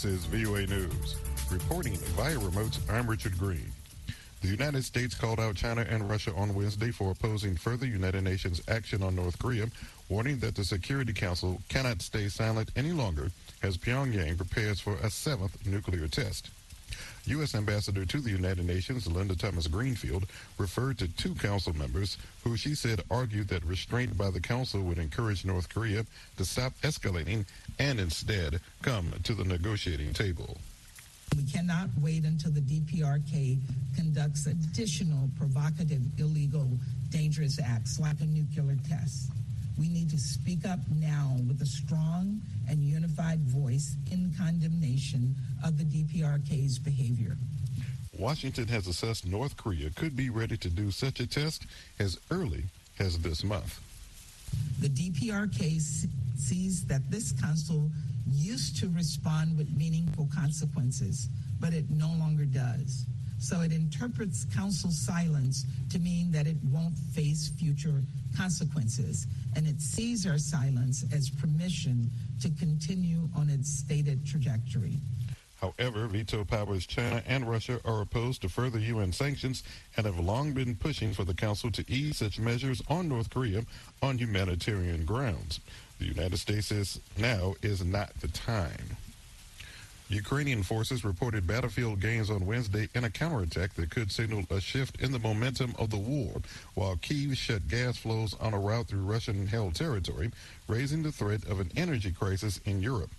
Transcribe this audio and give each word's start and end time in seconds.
This 0.00 0.12
is 0.12 0.26
VOA 0.26 0.64
News. 0.64 1.16
Reporting 1.50 1.96
via 2.14 2.38
remote, 2.38 2.78
I'm 2.88 3.10
Richard 3.10 3.36
Green. 3.36 3.72
The 4.42 4.46
United 4.46 4.84
States 4.84 5.12
called 5.12 5.40
out 5.40 5.56
China 5.56 5.84
and 5.90 6.08
Russia 6.08 6.32
on 6.36 6.54
Wednesday 6.54 6.92
for 6.92 7.10
opposing 7.10 7.56
further 7.56 7.84
United 7.84 8.22
Nations 8.22 8.62
action 8.68 9.02
on 9.02 9.16
North 9.16 9.36
Korea, 9.40 9.66
warning 10.08 10.38
that 10.38 10.54
the 10.54 10.62
Security 10.62 11.12
Council 11.12 11.60
cannot 11.68 12.00
stay 12.00 12.28
silent 12.28 12.70
any 12.76 12.92
longer 12.92 13.32
as 13.64 13.76
Pyongyang 13.76 14.36
prepares 14.36 14.78
for 14.78 14.94
a 15.02 15.10
seventh 15.10 15.66
nuclear 15.66 16.06
test. 16.06 16.48
U.S. 17.26 17.54
Ambassador 17.54 18.04
to 18.04 18.20
the 18.20 18.30
United 18.30 18.64
Nations, 18.64 19.06
Linda 19.06 19.36
Thomas 19.36 19.66
Greenfield, 19.66 20.26
referred 20.56 20.98
to 20.98 21.08
two 21.08 21.34
council 21.34 21.76
members 21.76 22.16
who 22.44 22.56
she 22.56 22.74
said 22.74 23.02
argued 23.10 23.48
that 23.48 23.64
restraint 23.64 24.16
by 24.16 24.30
the 24.30 24.40
council 24.40 24.80
would 24.82 24.98
encourage 24.98 25.44
North 25.44 25.68
Korea 25.68 26.06
to 26.36 26.44
stop 26.44 26.72
escalating 26.82 27.44
and 27.78 28.00
instead 28.00 28.60
come 28.82 29.12
to 29.24 29.34
the 29.34 29.44
negotiating 29.44 30.12
table. 30.12 30.56
We 31.36 31.44
cannot 31.44 31.90
wait 32.00 32.24
until 32.24 32.50
the 32.50 32.60
DPRK 32.60 33.58
conducts 33.94 34.46
additional 34.46 35.28
provocative, 35.38 36.02
illegal, 36.18 36.70
dangerous 37.10 37.60
acts 37.60 38.00
like 38.00 38.20
a 38.20 38.24
nuclear 38.24 38.76
test. 38.88 39.30
We 39.78 39.88
need 39.88 40.10
to 40.10 40.18
speak 40.18 40.66
up 40.66 40.80
now 40.90 41.36
with 41.46 41.62
a 41.62 41.66
strong 41.66 42.40
and 42.68 42.82
unified 42.82 43.40
voice 43.40 43.94
in 44.10 44.34
condemnation 44.36 45.36
of 45.64 45.78
the 45.78 45.84
DPRK's 45.84 46.78
behavior. 46.78 47.36
Washington 48.18 48.66
has 48.66 48.88
assessed 48.88 49.26
North 49.26 49.56
Korea 49.56 49.90
could 49.90 50.16
be 50.16 50.30
ready 50.30 50.56
to 50.56 50.68
do 50.68 50.90
such 50.90 51.20
a 51.20 51.26
test 51.26 51.66
as 52.00 52.18
early 52.30 52.64
as 52.98 53.18
this 53.20 53.44
month. 53.44 53.80
The 54.80 54.88
DPRK 54.88 55.80
sees 56.36 56.84
that 56.86 57.08
this 57.10 57.32
council 57.32 57.90
used 58.30 58.78
to 58.80 58.88
respond 58.88 59.56
with 59.56 59.70
meaningful 59.76 60.28
consequences, 60.34 61.28
but 61.60 61.72
it 61.72 61.88
no 61.90 62.12
longer 62.18 62.44
does. 62.44 63.06
So 63.38 63.60
it 63.60 63.70
interprets 63.70 64.46
council 64.52 64.90
silence 64.90 65.64
to 65.90 66.00
mean 66.00 66.32
that 66.32 66.48
it 66.48 66.56
won't 66.72 66.98
face 66.98 67.48
future 67.48 68.02
consequences. 68.36 69.26
And 69.58 69.66
it 69.66 69.80
sees 69.80 70.24
our 70.24 70.38
silence 70.38 71.04
as 71.12 71.28
permission 71.30 72.12
to 72.42 72.48
continue 72.50 73.28
on 73.36 73.50
its 73.50 73.68
stated 73.68 74.24
trajectory. 74.24 74.92
However, 75.60 76.06
veto 76.06 76.44
powers 76.44 76.86
China 76.86 77.24
and 77.26 77.44
Russia 77.50 77.80
are 77.84 78.02
opposed 78.02 78.42
to 78.42 78.48
further 78.48 78.78
UN 78.78 79.10
sanctions 79.10 79.64
and 79.96 80.06
have 80.06 80.20
long 80.20 80.52
been 80.52 80.76
pushing 80.76 81.12
for 81.12 81.24
the 81.24 81.34
Council 81.34 81.72
to 81.72 81.84
ease 81.90 82.18
such 82.18 82.38
measures 82.38 82.80
on 82.86 83.08
North 83.08 83.30
Korea 83.30 83.64
on 84.00 84.18
humanitarian 84.18 85.04
grounds. 85.04 85.58
The 85.98 86.06
United 86.06 86.36
States 86.36 86.68
says 86.68 87.00
now 87.16 87.56
is 87.60 87.84
not 87.84 88.14
the 88.20 88.28
time. 88.28 88.96
Ukrainian 90.10 90.62
forces 90.62 91.04
reported 91.04 91.46
battlefield 91.46 92.00
gains 92.00 92.30
on 92.30 92.46
Wednesday 92.46 92.88
in 92.94 93.04
a 93.04 93.10
counterattack 93.10 93.74
that 93.74 93.90
could 93.90 94.10
signal 94.10 94.44
a 94.50 94.58
shift 94.58 95.00
in 95.02 95.12
the 95.12 95.18
momentum 95.18 95.74
of 95.78 95.90
the 95.90 95.98
war, 95.98 96.40
while 96.74 96.96
Kiev 96.96 97.36
shut 97.36 97.68
gas 97.68 97.98
flows 97.98 98.34
on 98.40 98.54
a 98.54 98.58
route 98.58 98.88
through 98.88 99.02
Russian-held 99.02 99.74
territory, 99.74 100.30
raising 100.66 101.02
the 101.02 101.12
threat 101.12 101.44
of 101.44 101.60
an 101.60 101.70
energy 101.76 102.10
crisis 102.10 102.58
in 102.64 102.80
Europe. 102.80 103.10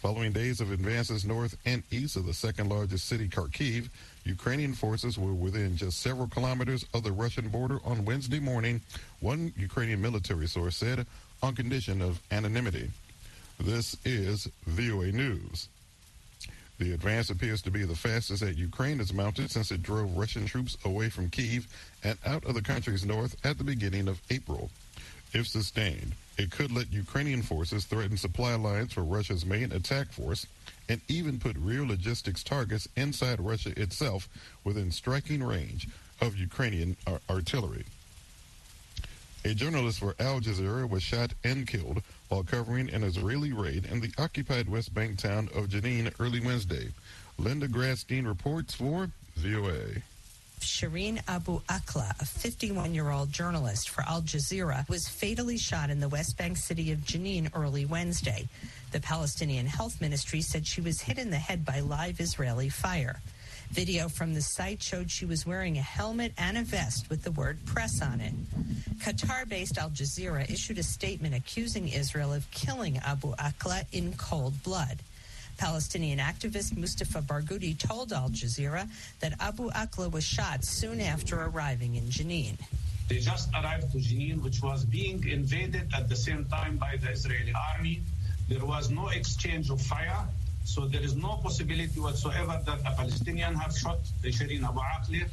Following 0.00 0.32
days 0.32 0.60
of 0.60 0.72
advances 0.72 1.24
north 1.24 1.56
and 1.64 1.84
east 1.92 2.16
of 2.16 2.26
the 2.26 2.34
second 2.34 2.68
largest 2.68 3.06
city, 3.06 3.28
Kharkiv, 3.28 3.88
Ukrainian 4.24 4.74
forces 4.74 5.16
were 5.16 5.32
within 5.32 5.76
just 5.76 6.00
several 6.00 6.26
kilometers 6.26 6.84
of 6.92 7.04
the 7.04 7.12
Russian 7.12 7.48
border 7.50 7.78
on 7.84 8.04
Wednesday 8.04 8.40
morning, 8.40 8.80
one 9.20 9.52
Ukrainian 9.56 10.02
military 10.02 10.48
source 10.48 10.76
said, 10.76 11.06
on 11.40 11.54
condition 11.54 12.02
of 12.02 12.20
anonymity. 12.32 12.90
This 13.60 13.96
is 14.04 14.48
VOA 14.66 15.12
News. 15.12 15.68
The 16.82 16.94
advance 16.94 17.30
appears 17.30 17.62
to 17.62 17.70
be 17.70 17.84
the 17.84 17.94
fastest 17.94 18.42
that 18.42 18.58
Ukraine 18.58 18.98
has 18.98 19.12
mounted 19.12 19.52
since 19.52 19.70
it 19.70 19.84
drove 19.84 20.16
Russian 20.16 20.46
troops 20.46 20.76
away 20.84 21.10
from 21.10 21.30
Kiev 21.30 21.68
and 22.02 22.18
out 22.26 22.44
of 22.44 22.54
the 22.54 22.60
country's 22.60 23.04
north 23.04 23.36
at 23.46 23.56
the 23.56 23.62
beginning 23.62 24.08
of 24.08 24.20
April. 24.30 24.68
If 25.32 25.46
sustained, 25.46 26.14
it 26.36 26.50
could 26.50 26.72
let 26.72 26.92
Ukrainian 26.92 27.42
forces 27.42 27.84
threaten 27.84 28.16
supply 28.16 28.56
lines 28.56 28.92
for 28.92 29.04
Russia's 29.04 29.46
main 29.46 29.70
attack 29.70 30.08
force 30.08 30.44
and 30.88 31.00
even 31.06 31.38
put 31.38 31.56
real 31.56 31.86
logistics 31.86 32.42
targets 32.42 32.88
inside 32.96 33.38
Russia 33.38 33.80
itself 33.80 34.28
within 34.64 34.90
striking 34.90 35.44
range 35.44 35.86
of 36.20 36.36
Ukrainian 36.36 36.96
ar- 37.06 37.20
artillery. 37.30 37.84
A 39.44 39.54
journalist 39.54 40.00
for 40.00 40.16
Al 40.18 40.40
Jazeera 40.40 40.90
was 40.90 41.04
shot 41.04 41.32
and 41.44 41.64
killed 41.64 42.02
while 42.32 42.42
covering 42.42 42.88
an 42.94 43.04
Israeli 43.04 43.52
raid 43.52 43.84
in 43.84 44.00
the 44.00 44.10
occupied 44.16 44.66
West 44.66 44.94
Bank 44.94 45.18
town 45.18 45.50
of 45.54 45.68
Jenin 45.68 46.10
early 46.18 46.40
Wednesday. 46.40 46.88
Linda 47.36 47.68
Gradstein 47.68 48.26
reports 48.26 48.72
for 48.72 49.10
VOA. 49.36 50.00
Shireen 50.60 51.20
Abu 51.28 51.60
Akleh, 51.68 52.18
a 52.22 52.24
51 52.24 52.94
year 52.94 53.10
old 53.10 53.30
journalist 53.30 53.90
for 53.90 54.02
Al 54.04 54.22
Jazeera, 54.22 54.88
was 54.88 55.08
fatally 55.08 55.58
shot 55.58 55.90
in 55.90 56.00
the 56.00 56.08
West 56.08 56.38
Bank 56.38 56.56
city 56.56 56.90
of 56.90 57.00
Jenin 57.00 57.50
early 57.54 57.84
Wednesday. 57.84 58.48
The 58.92 59.00
Palestinian 59.00 59.66
Health 59.66 60.00
Ministry 60.00 60.40
said 60.40 60.66
she 60.66 60.80
was 60.80 61.02
hit 61.02 61.18
in 61.18 61.28
the 61.28 61.36
head 61.36 61.66
by 61.66 61.80
live 61.80 62.18
Israeli 62.18 62.70
fire. 62.70 63.20
Video 63.72 64.06
from 64.06 64.34
the 64.34 64.42
site 64.42 64.82
showed 64.82 65.10
she 65.10 65.24
was 65.24 65.46
wearing 65.46 65.78
a 65.78 65.82
helmet 65.82 66.34
and 66.36 66.58
a 66.58 66.62
vest 66.62 67.08
with 67.08 67.24
the 67.24 67.30
word 67.30 67.58
press 67.64 68.02
on 68.02 68.20
it. 68.20 68.34
Qatar 68.98 69.48
based 69.48 69.78
Al 69.78 69.88
Jazeera 69.88 70.48
issued 70.50 70.76
a 70.76 70.82
statement 70.82 71.34
accusing 71.34 71.88
Israel 71.88 72.34
of 72.34 72.48
killing 72.50 72.98
Abu 72.98 73.34
Akleh 73.36 73.86
in 73.90 74.12
cold 74.12 74.62
blood. 74.62 74.98
Palestinian 75.56 76.18
activist 76.18 76.76
Mustafa 76.76 77.22
Barghouti 77.22 77.78
told 77.78 78.12
Al 78.12 78.28
Jazeera 78.28 78.90
that 79.20 79.40
Abu 79.40 79.70
Akleh 79.70 80.12
was 80.12 80.22
shot 80.22 80.66
soon 80.66 81.00
after 81.00 81.40
arriving 81.40 81.94
in 81.94 82.04
Jenin. 82.04 82.58
They 83.08 83.20
just 83.20 83.48
arrived 83.54 83.90
to 83.92 83.98
Jenin, 83.98 84.42
which 84.42 84.60
was 84.60 84.84
being 84.84 85.26
invaded 85.26 85.88
at 85.96 86.10
the 86.10 86.16
same 86.16 86.44
time 86.44 86.76
by 86.76 86.98
the 86.98 87.10
Israeli 87.10 87.54
army. 87.74 88.02
There 88.50 88.66
was 88.66 88.90
no 88.90 89.08
exchange 89.08 89.70
of 89.70 89.80
fire. 89.80 90.28
So 90.64 90.86
there 90.86 91.02
is 91.02 91.16
no 91.16 91.38
possibility 91.42 92.00
whatsoever 92.00 92.60
that 92.64 92.80
a 92.80 92.94
Palestinian 92.96 93.54
have 93.54 93.76
shot 93.76 93.98
Shireen 94.22 94.62
Abu 94.64 94.80
Akleh. 94.80 95.28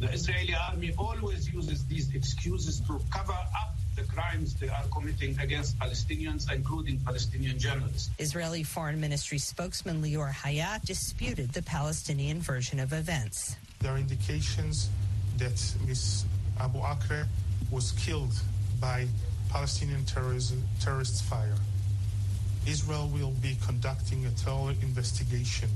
The 0.00 0.10
Israeli 0.10 0.54
army 0.54 0.92
always 0.98 1.52
uses 1.52 1.84
these 1.86 2.14
excuses 2.14 2.80
to 2.80 3.00
cover 3.10 3.32
up 3.32 3.76
the 3.96 4.02
crimes 4.02 4.54
they 4.54 4.68
are 4.68 4.84
committing 4.92 5.38
against 5.38 5.78
Palestinians, 5.78 6.50
including 6.52 6.98
Palestinian 7.00 7.58
journalists. 7.58 8.10
Israeli 8.18 8.64
Foreign 8.64 9.00
Ministry 9.00 9.38
spokesman 9.38 10.02
Lior 10.02 10.32
Hayat 10.32 10.82
disputed 10.82 11.52
the 11.52 11.62
Palestinian 11.62 12.40
version 12.40 12.80
of 12.80 12.92
events. 12.92 13.56
There 13.80 13.92
are 13.92 13.98
indications 13.98 14.90
that 15.38 15.74
Ms. 15.86 16.24
Abu 16.60 16.78
Akleh 16.78 17.26
was 17.70 17.92
killed 17.92 18.34
by 18.80 19.06
Palestinian 19.48 20.04
terrorists' 20.04 21.20
fire. 21.20 21.54
Israel 22.66 23.10
will 23.12 23.32
be 23.42 23.56
conducting 23.66 24.24
a 24.26 24.30
thorough 24.30 24.68
investigation. 24.82 25.68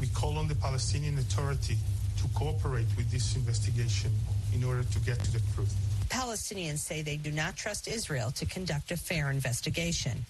We 0.00 0.08
call 0.08 0.38
on 0.38 0.48
the 0.48 0.54
Palestinian 0.54 1.18
Authority 1.18 1.76
to 2.18 2.28
cooperate 2.34 2.86
with 2.96 3.10
this 3.10 3.36
investigation 3.36 4.10
in 4.54 4.62
order 4.64 4.82
to 4.82 4.98
get 5.00 5.18
to 5.20 5.32
the 5.32 5.40
truth. 5.54 5.74
Palestinians 6.10 6.78
say 6.78 7.02
they 7.02 7.16
do 7.16 7.32
not 7.32 7.56
trust 7.56 7.88
Israel 7.88 8.30
to 8.32 8.44
conduct 8.44 8.90
a 8.90 8.96
fair 8.96 9.30
investigation. 9.30 10.24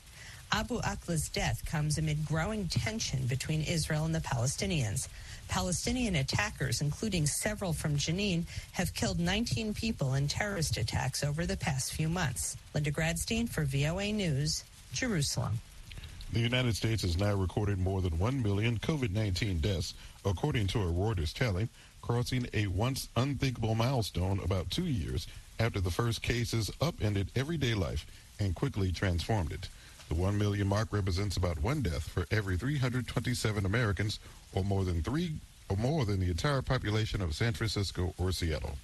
Abu 0.53 0.81
Akleh's 0.81 1.29
death 1.29 1.65
comes 1.65 1.99
amid 1.99 2.27
growing 2.27 2.69
tension 2.69 3.27
between 3.27 3.63
Israel 3.63 4.05
and 4.05 4.15
the 4.15 4.21
Palestinians. 4.21 5.09
Palestinian 5.49 6.17
attackers, 6.17 6.81
including 6.81 7.27
several 7.27 7.73
from 7.73 7.97
Jenin, 7.97 8.45
have 8.73 8.95
killed 8.95 9.19
19 9.19 9.75
people 9.75 10.15
in 10.15 10.29
terrorist 10.29 10.77
attacks 10.77 11.25
over 11.25 11.47
the 11.47 11.57
past 11.57 11.93
few 11.93 12.09
months. 12.09 12.57
Linda 12.75 12.91
Gradstein 12.93 13.49
for 13.49 13.65
VOA 13.65 14.13
News, 14.13 14.65
Jerusalem. 14.93 15.59
The 16.33 16.41
United 16.41 16.77
States 16.77 17.03
has 17.03 17.19
now 17.19 17.35
recorded 17.35 17.79
more 17.79 18.01
than 18.01 18.17
1 18.17 18.41
million 18.41 18.79
COVID 18.79 19.11
19 19.11 19.59
deaths, 19.59 19.95
according 20.25 20.69
to 20.69 20.81
a 20.81 20.85
Reuters 20.85 21.35
tally, 21.35 21.69
crossing 22.03 22.47
a 22.55 22.69
once 22.69 23.09
unthinkable 23.17 23.75
milestone 23.75 24.39
about 24.39 24.71
two 24.71 24.87
years 24.87 25.27
after 25.59 25.81
the 25.81 25.91
first 25.91 26.23
cases 26.23 26.71
upended 26.81 27.33
everyday 27.35 27.75
life 27.75 28.07
and 28.39 28.55
quickly 28.55 28.93
transformed 28.93 29.51
it. 29.51 29.69
The 30.09 30.15
1 30.15 30.39
million 30.39 30.69
mark 30.69 30.93
represents 30.93 31.37
about 31.37 31.61
one 31.63 31.83
death 31.83 32.09
for 32.09 32.25
every 32.31 32.57
327 32.57 33.67
Americans, 33.67 34.21
or 34.55 34.63
more 34.63 34.85
than 34.85 35.03
three 35.03 35.33
or 35.69 35.77
more 35.77 36.05
than 36.05 36.21
the 36.21 36.31
entire 36.31 36.63
population 36.63 37.23
of 37.23 37.35
San 37.35 37.55
Francisco 37.55 38.15
or 38.19 38.31
Seattle. 38.31 38.77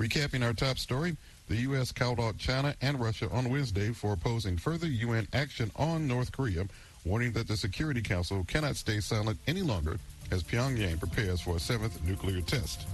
Recapping 0.00 0.42
our 0.42 0.54
top 0.54 0.78
story, 0.78 1.14
the 1.48 1.56
U.S. 1.56 1.92
called 1.92 2.20
out 2.20 2.38
China 2.38 2.74
and 2.80 2.98
Russia 2.98 3.28
on 3.30 3.50
Wednesday 3.50 3.90
for 3.90 4.14
opposing 4.14 4.56
further 4.56 4.86
UN 4.86 5.28
action 5.34 5.70
on 5.76 6.08
North 6.08 6.32
Korea, 6.32 6.64
warning 7.04 7.32
that 7.32 7.46
the 7.46 7.54
Security 7.54 8.00
Council 8.00 8.42
cannot 8.48 8.76
stay 8.76 9.00
silent 9.00 9.38
any 9.46 9.60
longer 9.60 9.98
as 10.30 10.42
Pyongyang 10.42 10.98
prepares 10.98 11.42
for 11.42 11.56
a 11.56 11.60
seventh 11.60 12.02
nuclear 12.02 12.40
test. 12.40 12.86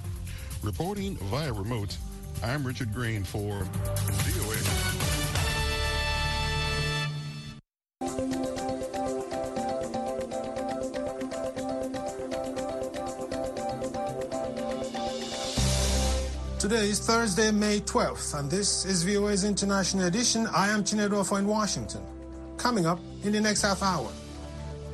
Reporting 0.64 1.16
via 1.18 1.52
remote, 1.52 1.96
I'm 2.42 2.66
Richard 2.66 2.92
Green 2.92 3.22
for 3.22 3.62
VOA. 3.62 4.95
Today 16.68 16.88
is 16.88 16.98
Thursday, 16.98 17.52
May 17.52 17.78
12th, 17.78 18.36
and 18.36 18.50
this 18.50 18.84
is 18.84 19.04
VOA's 19.04 19.44
International 19.44 20.06
Edition. 20.06 20.48
I 20.48 20.68
am 20.70 20.82
Chinedu 20.82 21.38
in 21.38 21.46
Washington. 21.46 22.02
Coming 22.56 22.86
up 22.86 22.98
in 23.22 23.30
the 23.30 23.40
next 23.40 23.62
half 23.62 23.84
hour. 23.84 24.10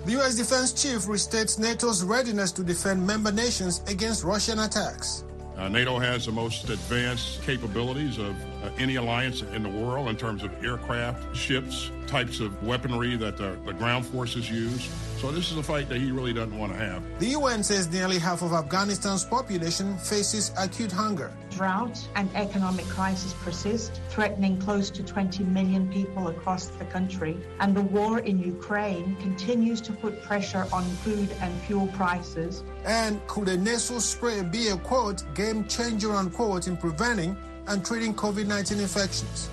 The 0.05 0.13
U.S. 0.13 0.37
Defense 0.37 0.75
Chief 0.75 0.99
restates 1.07 1.59
NATO's 1.59 2.05
readiness 2.05 2.53
to 2.53 2.63
defend 2.63 3.07
member 3.07 3.33
nations 3.33 3.81
against 3.87 4.23
Russian 4.23 4.59
attacks. 4.59 5.25
Uh, 5.57 5.71
NATO 5.71 5.99
has 5.99 6.27
the 6.27 6.33
most 6.33 6.69
advanced 6.69 7.43
capabilities 7.43 8.19
of 8.19 8.37
uh, 8.63 8.69
any 8.77 8.97
alliance 8.97 9.41
in 9.41 9.63
the 9.63 9.71
world 9.71 10.09
in 10.09 10.17
terms 10.17 10.43
of 10.43 10.53
aircraft, 10.63 11.35
ships, 11.35 11.91
types 12.07 12.41
of 12.41 12.63
weaponry 12.63 13.17
that 13.17 13.39
the, 13.39 13.57
the, 13.65 13.73
ground 13.73 14.05
forces 14.05 14.51
use. 14.51 14.91
So 15.23 15.31
this 15.31 15.53
is 15.53 15.57
a 15.57 15.63
fight 15.63 15.89
that 15.89 16.01
he 16.01 16.11
really 16.11 16.33
doesn't 16.33 16.59
want 16.59 16.73
to 16.73 16.79
have. 16.81 17.01
The 17.21 17.27
UN 17.27 17.63
says 17.63 17.89
nearly 17.89 18.19
half 18.19 18.43
of 18.43 18.53
Afghanistan's 18.53 19.25
population 19.25 19.97
faces 19.97 20.51
acute 20.59 20.91
hunger. 20.91 21.33
Drought 21.51 21.97
and 22.17 22.29
economic 22.35 22.87
crisis 22.87 23.33
persist, 23.35 24.01
threatening 24.09 24.59
close 24.59 24.91
to 24.91 25.05
20 25.05 25.45
million 25.45 25.89
people 25.93 26.27
across 26.27 26.67
the 26.67 26.85
country. 26.87 27.37
And 27.61 27.73
the 27.73 27.83
war 27.83 28.19
in 28.19 28.41
Ukraine 28.41 29.15
continues 29.21 29.81
to 29.83 29.93
put 29.93 30.21
pressure 30.25 30.67
on 30.73 30.83
food 31.05 31.31
and 31.41 31.55
fuel 31.61 31.87
prices. 31.99 32.65
And 32.85 33.25
could 33.29 33.49
a 33.49 33.57
nasal 33.57 34.01
spray 34.01 34.43
be 34.43 34.71
a 34.71 34.77
quote 34.77 35.23
game 35.37 35.69
changer 35.69 36.11
unquote 36.11 36.67
in 36.67 36.77
preventing 36.77 37.37
and 37.69 37.87
treating 37.87 38.13
COVID 38.13 38.49
19 38.49 38.81
infections? 38.81 39.49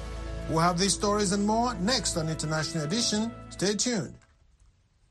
We'll 0.50 0.62
have 0.62 0.80
these 0.80 0.96
stories 0.96 1.32
and 1.32 1.46
more 1.46 1.76
next 1.76 2.18
on 2.18 2.28
International 2.28 2.86
Edition. 2.86 3.32
Stay 3.52 3.76
tuned. 3.76 4.19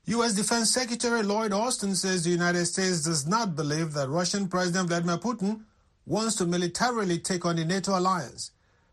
U.S. 0.09 0.33
Defense 0.33 0.71
Secretary 0.71 1.21
Lloyd 1.21 1.53
Austin 1.53 1.93
says 1.93 2.23
the 2.23 2.31
United 2.31 2.65
States 2.65 3.03
does 3.03 3.27
not 3.27 3.55
believe 3.55 3.93
that 3.93 4.09
Russian 4.09 4.47
President 4.47 4.87
Vladimir 4.89 5.19
Putin 5.19 5.65
wants 6.07 6.35
to 6.37 6.47
militarily 6.47 7.19
take 7.19 7.45
on 7.45 7.57
the 7.57 7.63
NATO 7.63 7.95
alliance. 7.95 8.49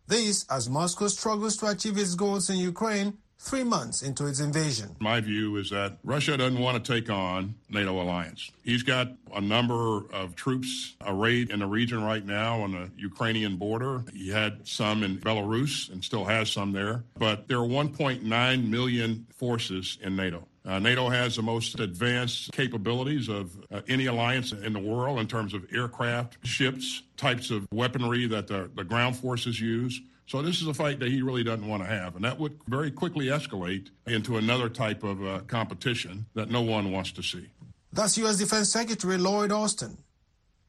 This 0.06 0.44
as 0.50 0.68
Moscow 0.68 1.08
struggles 1.08 1.56
to 1.56 1.68
achieve 1.68 1.96
its 1.96 2.14
goals 2.14 2.50
in 2.50 2.58
Ukraine 2.58 3.16
three 3.38 3.64
months 3.64 4.02
into 4.02 4.26
its 4.26 4.40
invasion. 4.40 4.96
My 4.98 5.20
view 5.20 5.56
is 5.56 5.70
that 5.70 5.98
Russia 6.04 6.36
doesn't 6.36 6.58
want 6.58 6.82
to 6.82 6.92
take 6.92 7.10
on 7.10 7.54
NATO 7.68 8.00
alliance. 8.00 8.50
He's 8.64 8.82
got 8.82 9.08
a 9.34 9.40
number 9.40 10.06
of 10.12 10.34
troops 10.34 10.96
arrayed 11.04 11.50
in 11.50 11.60
the 11.60 11.66
region 11.66 12.02
right 12.02 12.24
now 12.24 12.62
on 12.62 12.72
the 12.72 12.90
Ukrainian 12.96 13.56
border. 13.56 14.04
He 14.12 14.30
had 14.30 14.66
some 14.66 15.02
in 15.02 15.18
Belarus 15.18 15.92
and 15.92 16.02
still 16.02 16.24
has 16.24 16.50
some 16.50 16.72
there. 16.72 17.04
But 17.18 17.48
there 17.48 17.58
are 17.58 17.68
1.9 17.68 18.68
million 18.68 19.26
forces 19.36 19.98
in 20.02 20.16
NATO. 20.16 20.46
Uh, 20.66 20.80
NATO 20.80 21.08
has 21.08 21.36
the 21.36 21.42
most 21.42 21.78
advanced 21.78 22.50
capabilities 22.50 23.28
of 23.28 23.56
uh, 23.70 23.82
any 23.86 24.06
alliance 24.06 24.50
in 24.50 24.72
the 24.72 24.80
world 24.80 25.20
in 25.20 25.28
terms 25.28 25.54
of 25.54 25.64
aircraft, 25.72 26.38
ships, 26.44 27.02
types 27.16 27.52
of 27.52 27.68
weaponry 27.72 28.26
that 28.26 28.48
the, 28.48 28.68
the 28.74 28.82
ground 28.82 29.16
forces 29.16 29.60
use. 29.60 30.00
So 30.26 30.42
this 30.42 30.60
is 30.60 30.66
a 30.66 30.74
fight 30.74 30.98
that 30.98 31.10
he 31.10 31.22
really 31.22 31.44
doesn't 31.44 31.66
want 31.66 31.82
to 31.82 31.88
have. 31.88 32.16
And 32.16 32.24
that 32.24 32.38
would 32.38 32.58
very 32.66 32.90
quickly 32.90 33.26
escalate 33.26 33.90
into 34.06 34.38
another 34.38 34.68
type 34.68 35.04
of 35.04 35.24
uh, 35.24 35.40
competition 35.46 36.26
that 36.34 36.50
no 36.50 36.62
one 36.62 36.90
wants 36.90 37.12
to 37.12 37.22
see. 37.22 37.46
That's 37.92 38.18
U.S. 38.18 38.36
Defense 38.36 38.70
Secretary 38.70 39.18
Lloyd 39.18 39.52
Austin. 39.52 39.96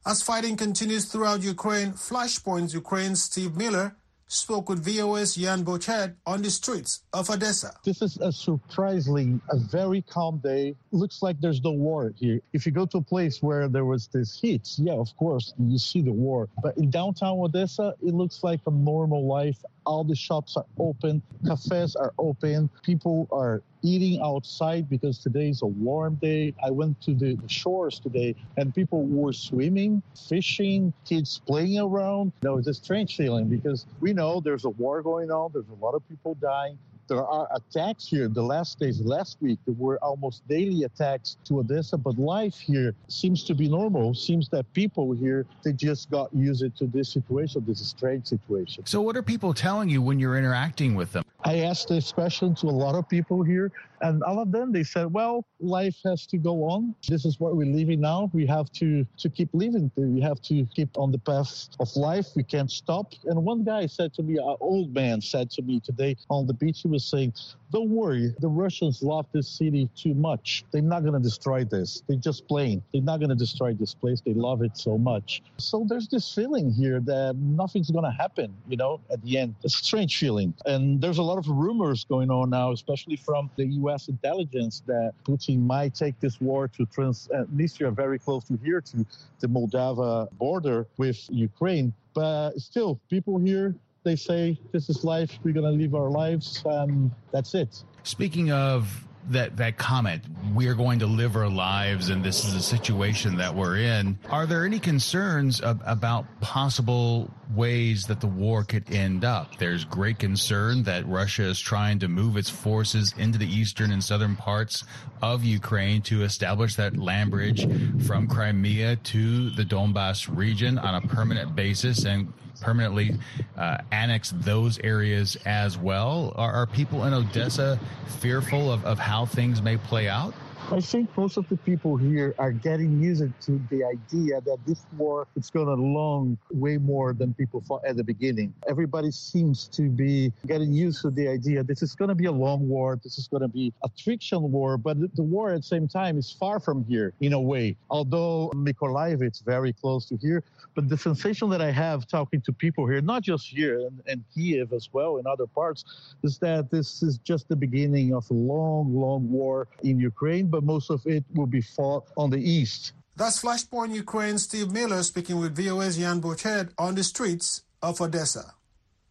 As 0.06 0.22
fighting 0.22 0.56
continues 0.56 1.06
throughout 1.06 1.42
Ukraine, 1.42 1.92
Flashpoint's 1.92 2.72
Ukraine's 2.72 3.22
Steve 3.22 3.56
Miller 3.56 3.96
spoke 4.28 4.68
with 4.68 4.84
VOA's 4.84 5.34
Jan 5.34 5.64
Bochert 5.64 6.14
on 6.26 6.42
the 6.42 6.50
streets 6.50 7.02
of 7.12 7.30
Odessa. 7.30 7.72
This 7.84 8.02
is 8.02 8.18
a 8.18 8.30
surprisingly 8.30 9.40
a 9.50 9.58
very 9.58 10.02
calm 10.02 10.38
day. 10.38 10.76
Looks 10.92 11.22
like 11.22 11.40
there's 11.40 11.62
no 11.64 11.72
war 11.72 12.12
here. 12.16 12.40
If 12.52 12.66
you 12.66 12.72
go 12.72 12.86
to 12.86 12.98
a 12.98 13.02
place 13.02 13.42
where 13.42 13.68
there 13.68 13.86
was 13.86 14.08
this 14.08 14.38
heat, 14.38 14.68
yeah, 14.76 14.92
of 14.92 15.16
course, 15.16 15.54
you 15.58 15.78
see 15.78 16.02
the 16.02 16.12
war. 16.12 16.48
But 16.62 16.76
in 16.76 16.90
downtown 16.90 17.38
Odessa, 17.40 17.94
it 18.02 18.14
looks 18.14 18.44
like 18.44 18.60
a 18.66 18.70
normal 18.70 19.26
life 19.26 19.58
all 19.88 20.04
the 20.04 20.14
shops 20.14 20.54
are 20.56 20.66
open, 20.78 21.22
cafes 21.46 21.96
are 21.96 22.12
open, 22.18 22.68
people 22.82 23.26
are 23.32 23.62
eating 23.82 24.20
outside 24.22 24.88
because 24.90 25.18
today 25.18 25.48
is 25.48 25.62
a 25.62 25.66
warm 25.66 26.16
day. 26.16 26.54
I 26.62 26.70
went 26.70 27.00
to 27.02 27.14
the, 27.14 27.38
shores 27.46 27.98
today 27.98 28.34
and 28.58 28.74
people 28.74 29.06
were 29.06 29.32
swimming, 29.32 30.02
fishing, 30.28 30.92
kids 31.06 31.40
playing 31.46 31.78
around. 31.78 32.32
Know, 32.42 32.58
it's 32.58 32.68
a 32.68 32.74
strange 32.74 33.16
feeling 33.16 33.48
because 33.48 33.86
we 34.00 34.12
know 34.12 34.40
there's 34.40 34.66
a 34.66 34.70
war 34.70 35.00
going 35.00 35.30
on, 35.30 35.52
there's 35.54 35.70
a 35.70 35.84
lot 35.84 35.94
of 35.94 36.06
people 36.06 36.34
dying 36.34 36.78
there 37.08 37.26
are 37.26 37.48
attacks 37.54 38.06
here. 38.06 38.28
The 38.28 38.42
last 38.42 38.78
days, 38.78 39.00
last 39.00 39.38
week, 39.40 39.58
there 39.66 39.74
were 39.78 39.98
almost 40.02 40.46
daily 40.46 40.84
attacks 40.84 41.38
to 41.44 41.60
Odessa, 41.60 41.96
but 41.96 42.18
life 42.18 42.58
here 42.58 42.94
seems 43.08 43.44
to 43.44 43.54
be 43.54 43.68
normal. 43.68 44.14
Seems 44.14 44.48
that 44.50 44.70
people 44.74 45.12
here, 45.12 45.46
they 45.64 45.72
just 45.72 46.10
got 46.10 46.32
used 46.34 46.64
to 46.76 46.86
this 46.86 47.12
situation, 47.12 47.64
this 47.66 47.86
strange 47.86 48.26
situation. 48.26 48.84
So, 48.86 49.00
what 49.00 49.16
are 49.16 49.22
people 49.22 49.54
telling 49.54 49.88
you 49.88 50.02
when 50.02 50.18
you're 50.18 50.36
interacting 50.36 50.94
with 50.94 51.12
them? 51.12 51.24
I 51.44 51.60
asked 51.60 51.88
this 51.88 52.12
question 52.12 52.54
to 52.56 52.66
a 52.66 52.68
lot 52.68 52.94
of 52.94 53.08
people 53.08 53.42
here, 53.42 53.72
and 54.02 54.22
all 54.22 54.40
of 54.40 54.52
them 54.52 54.72
they 54.72 54.84
said, 54.84 55.12
"Well, 55.12 55.44
life 55.60 55.96
has 56.04 56.26
to 56.28 56.38
go 56.38 56.64
on. 56.64 56.94
This 57.08 57.24
is 57.24 57.40
what 57.40 57.56
we're 57.56 57.72
living 57.80 58.00
now. 58.00 58.30
We 58.32 58.46
have 58.46 58.70
to 58.72 59.06
to 59.18 59.28
keep 59.28 59.50
living. 59.52 59.90
We 59.96 60.20
have 60.20 60.40
to 60.42 60.66
keep 60.74 60.96
on 60.98 61.12
the 61.12 61.18
path 61.18 61.68
of 61.80 61.94
life. 61.96 62.28
We 62.36 62.42
can't 62.42 62.70
stop." 62.70 63.12
And 63.24 63.44
one 63.44 63.64
guy 63.64 63.86
said 63.86 64.12
to 64.14 64.22
me, 64.22 64.36
an 64.36 64.56
old 64.60 64.94
man 64.94 65.20
said 65.20 65.50
to 65.52 65.62
me 65.62 65.80
today 65.80 66.16
on 66.30 66.46
the 66.46 66.54
beach, 66.54 66.82
he 66.82 66.88
was 66.88 67.04
saying, 67.04 67.32
don't 67.70 67.90
worry, 67.90 68.34
the 68.40 68.48
Russians 68.48 69.02
love 69.02 69.26
this 69.32 69.48
city 69.48 69.88
too 69.94 70.14
much. 70.14 70.64
They're 70.70 70.80
not 70.80 71.02
going 71.02 71.14
to 71.14 71.20
destroy 71.20 71.64
this. 71.64 72.02
They're 72.08 72.16
just 72.16 72.48
playing. 72.48 72.82
They're 72.92 73.02
not 73.02 73.18
going 73.20 73.28
to 73.28 73.34
destroy 73.34 73.74
this 73.74 73.92
place. 73.92 74.22
They 74.24 74.32
love 74.32 74.62
it 74.62 74.76
so 74.76 74.96
much. 74.96 75.42
So 75.58 75.84
there's 75.86 76.08
this 76.08 76.34
feeling 76.34 76.70
here 76.70 77.00
that 77.00 77.36
nothing's 77.36 77.90
going 77.90 78.04
to 78.04 78.10
happen, 78.10 78.56
you 78.68 78.76
know, 78.78 79.00
at 79.12 79.22
the 79.22 79.38
end. 79.38 79.54
It's 79.62 79.74
a 79.74 79.84
strange 79.84 80.16
feeling. 80.16 80.54
And 80.64 81.00
there's 81.00 81.18
a 81.18 81.22
lot 81.22 81.36
of 81.38 81.46
rumors 81.48 82.04
going 82.04 82.30
on 82.30 82.50
now, 82.50 82.72
especially 82.72 83.16
from 83.16 83.50
the 83.56 83.66
U.S. 83.66 83.87
intelligence 84.08 84.82
that 84.86 85.12
Putin 85.24 85.60
might 85.60 85.94
take 85.94 86.18
this 86.20 86.40
war 86.40 86.68
to 86.68 86.86
Transnistria, 86.86 87.88
uh, 87.88 87.90
very 87.90 88.18
close 88.18 88.44
to 88.44 88.58
here, 88.62 88.80
to 88.80 89.04
the 89.40 89.46
Moldova 89.46 90.30
border 90.32 90.86
with 90.96 91.18
Ukraine. 91.30 91.92
But 92.14 92.58
still, 92.58 93.00
people 93.08 93.38
here 93.38 93.74
they 94.04 94.16
say 94.16 94.58
this 94.72 94.88
is 94.88 95.04
life. 95.04 95.38
We're 95.42 95.52
going 95.52 95.70
to 95.70 95.82
live 95.82 95.94
our 95.94 96.08
lives. 96.08 96.62
and 96.64 97.10
that's 97.32 97.54
it. 97.54 97.82
Speaking 98.04 98.50
of 98.50 99.07
that 99.28 99.56
that 99.56 99.76
comment 99.76 100.22
we're 100.54 100.74
going 100.74 100.98
to 100.98 101.06
live 101.06 101.36
our 101.36 101.48
lives 101.48 102.08
and 102.08 102.24
this 102.24 102.44
is 102.44 102.54
a 102.54 102.62
situation 102.62 103.36
that 103.36 103.54
we're 103.54 103.76
in. 103.76 104.18
Are 104.30 104.46
there 104.46 104.64
any 104.64 104.78
concerns 104.78 105.60
ab- 105.60 105.82
about 105.84 106.26
possible 106.40 107.30
ways 107.54 108.06
that 108.06 108.20
the 108.20 108.26
war 108.26 108.64
could 108.64 108.90
end 108.92 109.24
up? 109.24 109.58
There's 109.58 109.84
great 109.84 110.18
concern 110.18 110.82
that 110.84 111.06
russia 111.06 111.44
is 111.44 111.60
trying 111.60 111.98
to 112.00 112.08
move 112.08 112.36
its 112.36 112.50
forces 112.50 113.14
into 113.18 113.38
the 113.38 113.46
eastern 113.46 113.92
and 113.92 114.02
southern 114.02 114.36
parts 114.36 114.84
of 115.22 115.44
ukraine 115.44 116.02
to 116.02 116.22
establish 116.22 116.76
that 116.76 116.96
land 116.96 117.30
bridge 117.30 117.66
from 118.06 118.26
crimea 118.26 118.96
to 118.96 119.50
the 119.50 119.64
donbass 119.64 120.34
region 120.34 120.78
on 120.78 120.94
a 120.94 121.00
permanent 121.08 121.54
basis 121.54 122.04
and 122.04 122.32
permanently 122.60 123.16
uh, 123.56 123.78
annex 123.90 124.32
those 124.36 124.78
areas 124.80 125.36
as 125.44 125.78
well? 125.78 126.32
Are, 126.36 126.52
are 126.52 126.66
people 126.66 127.04
in 127.04 127.14
Odessa 127.14 127.78
fearful 128.20 128.72
of, 128.72 128.84
of 128.84 128.98
how 128.98 129.26
things 129.26 129.62
may 129.62 129.76
play 129.76 130.08
out? 130.08 130.34
I 130.70 130.80
think 130.80 131.16
most 131.16 131.38
of 131.38 131.48
the 131.48 131.56
people 131.56 131.96
here 131.96 132.34
are 132.38 132.52
getting 132.52 133.00
used 133.00 133.22
to 133.46 133.60
the 133.70 133.84
idea 133.84 134.42
that 134.42 134.58
this 134.66 134.84
war 134.98 135.26
is 135.34 135.48
going 135.48 135.66
to 135.66 135.72
long 135.72 136.36
way 136.52 136.76
more 136.76 137.14
than 137.14 137.32
people 137.32 137.62
thought 137.66 137.86
at 137.86 137.96
the 137.96 138.04
beginning. 138.04 138.52
Everybody 138.68 139.10
seems 139.10 139.66
to 139.68 139.88
be 139.88 140.30
getting 140.46 140.70
used 140.70 141.00
to 141.02 141.10
the 141.10 141.26
idea 141.26 141.64
this 141.64 141.82
is 141.82 141.94
going 141.94 142.10
to 142.10 142.14
be 142.14 142.26
a 142.26 142.32
long 142.32 142.68
war, 142.68 143.00
this 143.02 143.16
is 143.16 143.28
going 143.28 143.40
to 143.40 143.48
be 143.48 143.72
a 143.82 143.88
friction 144.04 144.52
war, 144.52 144.76
but 144.76 144.98
the 145.16 145.22
war 145.22 145.52
at 145.52 145.56
the 145.56 145.62
same 145.62 145.88
time 145.88 146.18
is 146.18 146.30
far 146.30 146.60
from 146.60 146.84
here 146.84 147.14
in 147.20 147.32
a 147.32 147.40
way. 147.40 147.74
Although 147.88 148.50
Mykolaiv 148.54 149.22
is 149.22 149.40
very 149.40 149.72
close 149.72 150.04
to 150.10 150.18
here, 150.18 150.44
but 150.74 150.88
the 150.88 150.98
sensation 150.98 151.48
that 151.50 151.62
I 151.62 151.70
have 151.70 152.06
talking 152.06 152.42
to 152.42 152.52
people 152.52 152.86
here, 152.86 153.00
not 153.00 153.22
just 153.22 153.48
here 153.48 153.80
and, 153.80 154.00
and 154.06 154.24
Kiev 154.34 154.72
as 154.74 154.90
well, 154.92 155.16
in 155.16 155.26
other 155.26 155.46
parts, 155.46 156.14
is 156.22 156.38
that 156.38 156.70
this 156.70 157.02
is 157.02 157.18
just 157.18 157.48
the 157.48 157.56
beginning 157.56 158.14
of 158.14 158.30
a 158.30 158.34
long, 158.34 158.94
long 158.94 159.30
war 159.30 159.66
in 159.82 159.98
Ukraine, 159.98 160.46
but 160.46 160.57
most 160.64 160.90
of 160.90 161.06
it 161.06 161.24
will 161.34 161.46
be 161.46 161.60
fought 161.60 162.06
on 162.16 162.30
the 162.30 162.38
east. 162.38 162.92
That's 163.16 163.42
Flashpoint 163.42 163.94
Ukraine 163.94 164.38
Steve 164.38 164.70
Miller 164.70 165.02
speaking 165.02 165.38
with 165.40 165.56
VOA's 165.56 165.96
Jan 165.98 166.20
Bochet 166.20 166.70
on 166.78 166.94
the 166.94 167.02
streets 167.02 167.62
of 167.82 168.00
Odessa. 168.00 168.54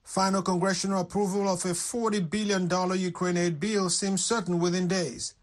Final 0.03 0.41
congressional 0.41 1.01
approval 1.01 1.49
of 1.49 1.65
a 1.65 1.73
$40 1.73 2.29
billion 2.29 2.69
Ukraine 2.99 3.37
aid 3.37 3.59
bill 3.59 3.89
seems 3.89 4.23
certain 4.23 4.59
within 4.59 4.87
days. 4.87 5.33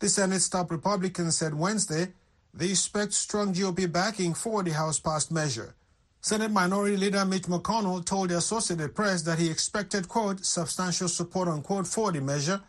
The 0.00 0.08
Senate 0.08 0.46
top 0.50 0.70
Republicans 0.70 1.38
said 1.38 1.54
Wednesday 1.54 2.08
they 2.52 2.70
expect 2.70 3.12
strong 3.14 3.54
GOP 3.54 3.90
backing 3.90 4.34
for 4.34 4.62
the 4.62 4.72
House 4.72 4.98
passed 4.98 5.30
measure. 5.30 5.74
Senate 6.20 6.50
Minority 6.50 6.98
Leader 6.98 7.24
Mitch 7.24 7.44
McConnell 7.44 8.04
told 8.04 8.28
the 8.28 8.36
Associated 8.36 8.94
Press 8.94 9.22
that 9.22 9.38
he 9.38 9.50
expected, 9.50 10.06
quote, 10.08 10.44
substantial 10.44 11.08
support, 11.08 11.48
unquote, 11.48 11.86
for 11.86 12.12
the 12.12 12.20
measure 12.20 12.60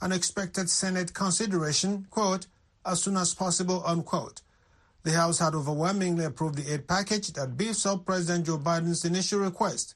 and 0.00 0.12
expected 0.12 0.70
Senate 0.70 1.14
consideration, 1.14 2.06
quote, 2.10 2.46
as 2.84 3.02
soon 3.02 3.16
as 3.16 3.34
possible, 3.34 3.82
unquote. 3.84 4.42
The 5.02 5.12
House 5.12 5.38
had 5.38 5.54
overwhelmingly 5.54 6.24
approved 6.24 6.56
the 6.56 6.72
aid 6.72 6.86
package 6.86 7.32
that 7.32 7.56
beefs 7.56 7.86
up 7.86 8.04
President 8.04 8.46
Joe 8.46 8.58
Biden's 8.58 9.04
initial 9.04 9.40
request. 9.40 9.94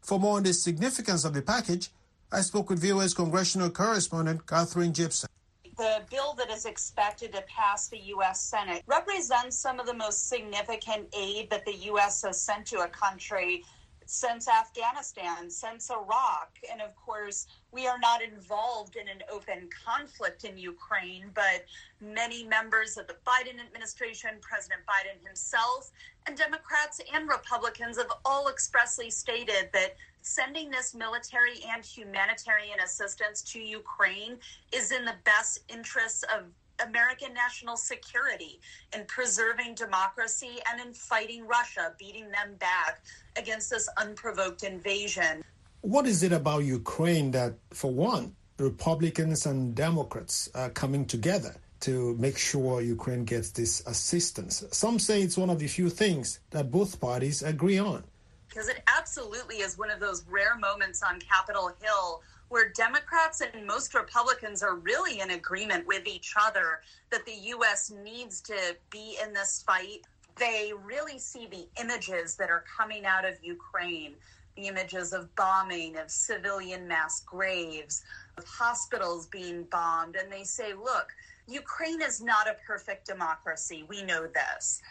For 0.00 0.18
more 0.18 0.36
on 0.36 0.42
the 0.42 0.52
significance 0.52 1.24
of 1.24 1.32
the 1.32 1.42
package, 1.42 1.90
I 2.30 2.40
spoke 2.40 2.70
with 2.70 2.82
VOA's 2.82 3.14
congressional 3.14 3.70
correspondent 3.70 4.46
Catherine 4.46 4.92
Gibson 4.92 5.28
The 5.76 6.02
bill 6.10 6.34
that 6.34 6.50
is 6.50 6.64
expected 6.64 7.32
to 7.32 7.42
pass 7.42 7.88
the 7.88 7.98
U.S. 7.98 8.40
Senate 8.40 8.82
represents 8.86 9.56
some 9.56 9.78
of 9.78 9.86
the 9.86 9.94
most 9.94 10.28
significant 10.28 11.08
aid 11.16 11.50
that 11.50 11.64
the 11.64 11.74
U.S. 11.92 12.22
has 12.22 12.40
sent 12.40 12.66
to 12.66 12.80
a 12.80 12.88
country 12.88 13.64
since 14.12 14.46
Afghanistan, 14.46 15.48
since 15.48 15.90
Iraq. 15.90 16.50
And 16.70 16.82
of 16.82 16.94
course, 16.96 17.46
we 17.70 17.86
are 17.86 17.98
not 17.98 18.20
involved 18.22 18.96
in 18.96 19.08
an 19.08 19.22
open 19.32 19.70
conflict 19.86 20.44
in 20.44 20.58
Ukraine, 20.58 21.30
but 21.34 21.64
many 21.98 22.44
members 22.44 22.98
of 22.98 23.06
the 23.06 23.16
Biden 23.26 23.58
administration, 23.58 24.32
President 24.42 24.82
Biden 24.86 25.26
himself, 25.26 25.90
and 26.26 26.36
Democrats 26.36 27.00
and 27.14 27.26
Republicans 27.26 27.96
have 27.96 28.12
all 28.26 28.48
expressly 28.48 29.08
stated 29.08 29.70
that 29.72 29.96
sending 30.20 30.70
this 30.70 30.94
military 30.94 31.64
and 31.72 31.82
humanitarian 31.82 32.80
assistance 32.80 33.40
to 33.40 33.60
Ukraine 33.60 34.36
is 34.72 34.92
in 34.92 35.06
the 35.06 35.16
best 35.24 35.60
interests 35.70 36.22
of 36.24 36.44
American 36.86 37.32
national 37.34 37.76
security, 37.76 38.60
in 38.94 39.04
preserving 39.06 39.74
democracy, 39.74 40.58
and 40.70 40.80
in 40.80 40.92
fighting 40.92 41.46
Russia, 41.46 41.94
beating 41.98 42.30
them 42.30 42.54
back 42.58 43.02
against 43.36 43.70
this 43.70 43.88
unprovoked 43.98 44.62
invasion. 44.62 45.42
What 45.80 46.06
is 46.06 46.22
it 46.22 46.32
about 46.32 46.64
Ukraine 46.64 47.30
that, 47.32 47.54
for 47.70 47.90
one, 47.90 48.34
Republicans 48.58 49.46
and 49.46 49.74
Democrats 49.74 50.48
are 50.54 50.70
coming 50.70 51.04
together 51.06 51.56
to 51.80 52.14
make 52.18 52.38
sure 52.38 52.80
Ukraine 52.80 53.24
gets 53.24 53.50
this 53.50 53.82
assistance? 53.86 54.64
Some 54.70 54.98
say 54.98 55.22
it's 55.22 55.36
one 55.36 55.50
of 55.50 55.58
the 55.58 55.66
few 55.66 55.90
things 55.90 56.38
that 56.50 56.70
both 56.70 57.00
parties 57.00 57.42
agree 57.42 57.78
on. 57.78 58.04
Because 58.52 58.68
it 58.68 58.82
absolutely 58.86 59.56
is 59.56 59.78
one 59.78 59.90
of 59.90 59.98
those 59.98 60.24
rare 60.28 60.56
moments 60.56 61.02
on 61.02 61.18
Capitol 61.20 61.72
Hill 61.80 62.22
where 62.48 62.68
Democrats 62.68 63.40
and 63.40 63.66
most 63.66 63.94
Republicans 63.94 64.62
are 64.62 64.74
really 64.74 65.20
in 65.20 65.30
agreement 65.30 65.86
with 65.86 66.06
each 66.06 66.34
other 66.38 66.80
that 67.10 67.24
the 67.24 67.32
U.S. 67.32 67.90
needs 68.04 68.42
to 68.42 68.76
be 68.90 69.16
in 69.24 69.32
this 69.32 69.64
fight. 69.66 70.02
They 70.36 70.72
really 70.84 71.18
see 71.18 71.46
the 71.46 71.66
images 71.80 72.36
that 72.36 72.50
are 72.50 72.64
coming 72.76 73.06
out 73.06 73.24
of 73.24 73.42
Ukraine 73.42 74.16
the 74.56 74.66
images 74.66 75.12
of 75.12 75.34
bombing, 75.36 75.96
of 75.96 76.10
civilian 76.10 76.86
mass 76.86 77.20
graves, 77.20 78.04
of 78.36 78.44
hospitals 78.44 79.26
being 79.26 79.64
bombed, 79.64 80.16
and 80.16 80.30
they 80.30 80.44
say, 80.44 80.74
look, 80.74 81.08
Ukraine 81.48 82.02
is 82.02 82.20
not 82.20 82.48
a 82.48 82.56
perfect 82.66 83.06
democracy. 83.06 83.84
We 83.88 84.02
know 84.02 84.26
this 84.26 84.82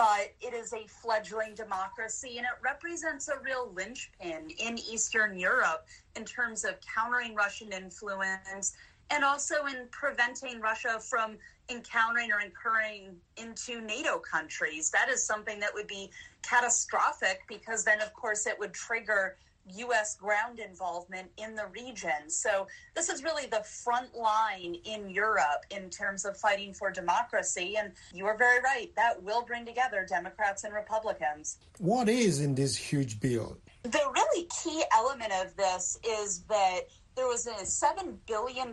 but 0.00 0.32
it 0.40 0.54
is 0.54 0.72
a 0.72 0.86
fledgling 0.86 1.54
democracy 1.54 2.38
and 2.38 2.46
it 2.46 2.52
represents 2.64 3.28
a 3.28 3.34
real 3.44 3.70
linchpin 3.74 4.48
in 4.58 4.78
Eastern 4.78 5.38
Europe 5.38 5.84
in 6.16 6.24
terms 6.24 6.64
of 6.64 6.76
countering 6.80 7.34
Russian 7.34 7.70
influence 7.70 8.72
and 9.10 9.22
also 9.22 9.66
in 9.66 9.88
preventing 9.90 10.58
Russia 10.58 10.98
from 10.98 11.36
encountering 11.68 12.32
or 12.32 12.40
incurring 12.40 13.14
into 13.36 13.82
NATO 13.82 14.18
countries. 14.18 14.90
That 14.90 15.10
is 15.10 15.22
something 15.22 15.60
that 15.60 15.74
would 15.74 15.86
be 15.86 16.10
catastrophic 16.40 17.42
because 17.46 17.84
then, 17.84 18.00
of 18.00 18.14
course, 18.14 18.46
it 18.46 18.58
would 18.58 18.72
trigger 18.72 19.36
U.S. 19.76 20.16
ground 20.16 20.58
involvement 20.58 21.30
in 21.36 21.54
the 21.54 21.66
region. 21.66 22.28
So, 22.28 22.66
this 22.94 23.08
is 23.08 23.22
really 23.22 23.46
the 23.46 23.62
front 23.62 24.14
line 24.14 24.76
in 24.84 25.10
Europe 25.10 25.64
in 25.70 25.90
terms 25.90 26.24
of 26.24 26.36
fighting 26.36 26.72
for 26.74 26.90
democracy. 26.90 27.76
And 27.78 27.92
you 28.12 28.26
are 28.26 28.36
very 28.36 28.60
right, 28.60 28.90
that 28.96 29.22
will 29.22 29.42
bring 29.42 29.64
together 29.64 30.06
Democrats 30.08 30.64
and 30.64 30.74
Republicans. 30.74 31.58
What 31.78 32.08
is 32.08 32.40
in 32.40 32.54
this 32.54 32.76
huge 32.76 33.20
bill? 33.20 33.58
The 33.82 34.02
really 34.12 34.48
key 34.62 34.82
element 34.92 35.32
of 35.42 35.56
this 35.56 35.98
is 36.04 36.40
that 36.48 36.80
there 37.16 37.26
was 37.26 37.46
a 37.46 37.52
$7 37.52 38.16
billion 38.26 38.72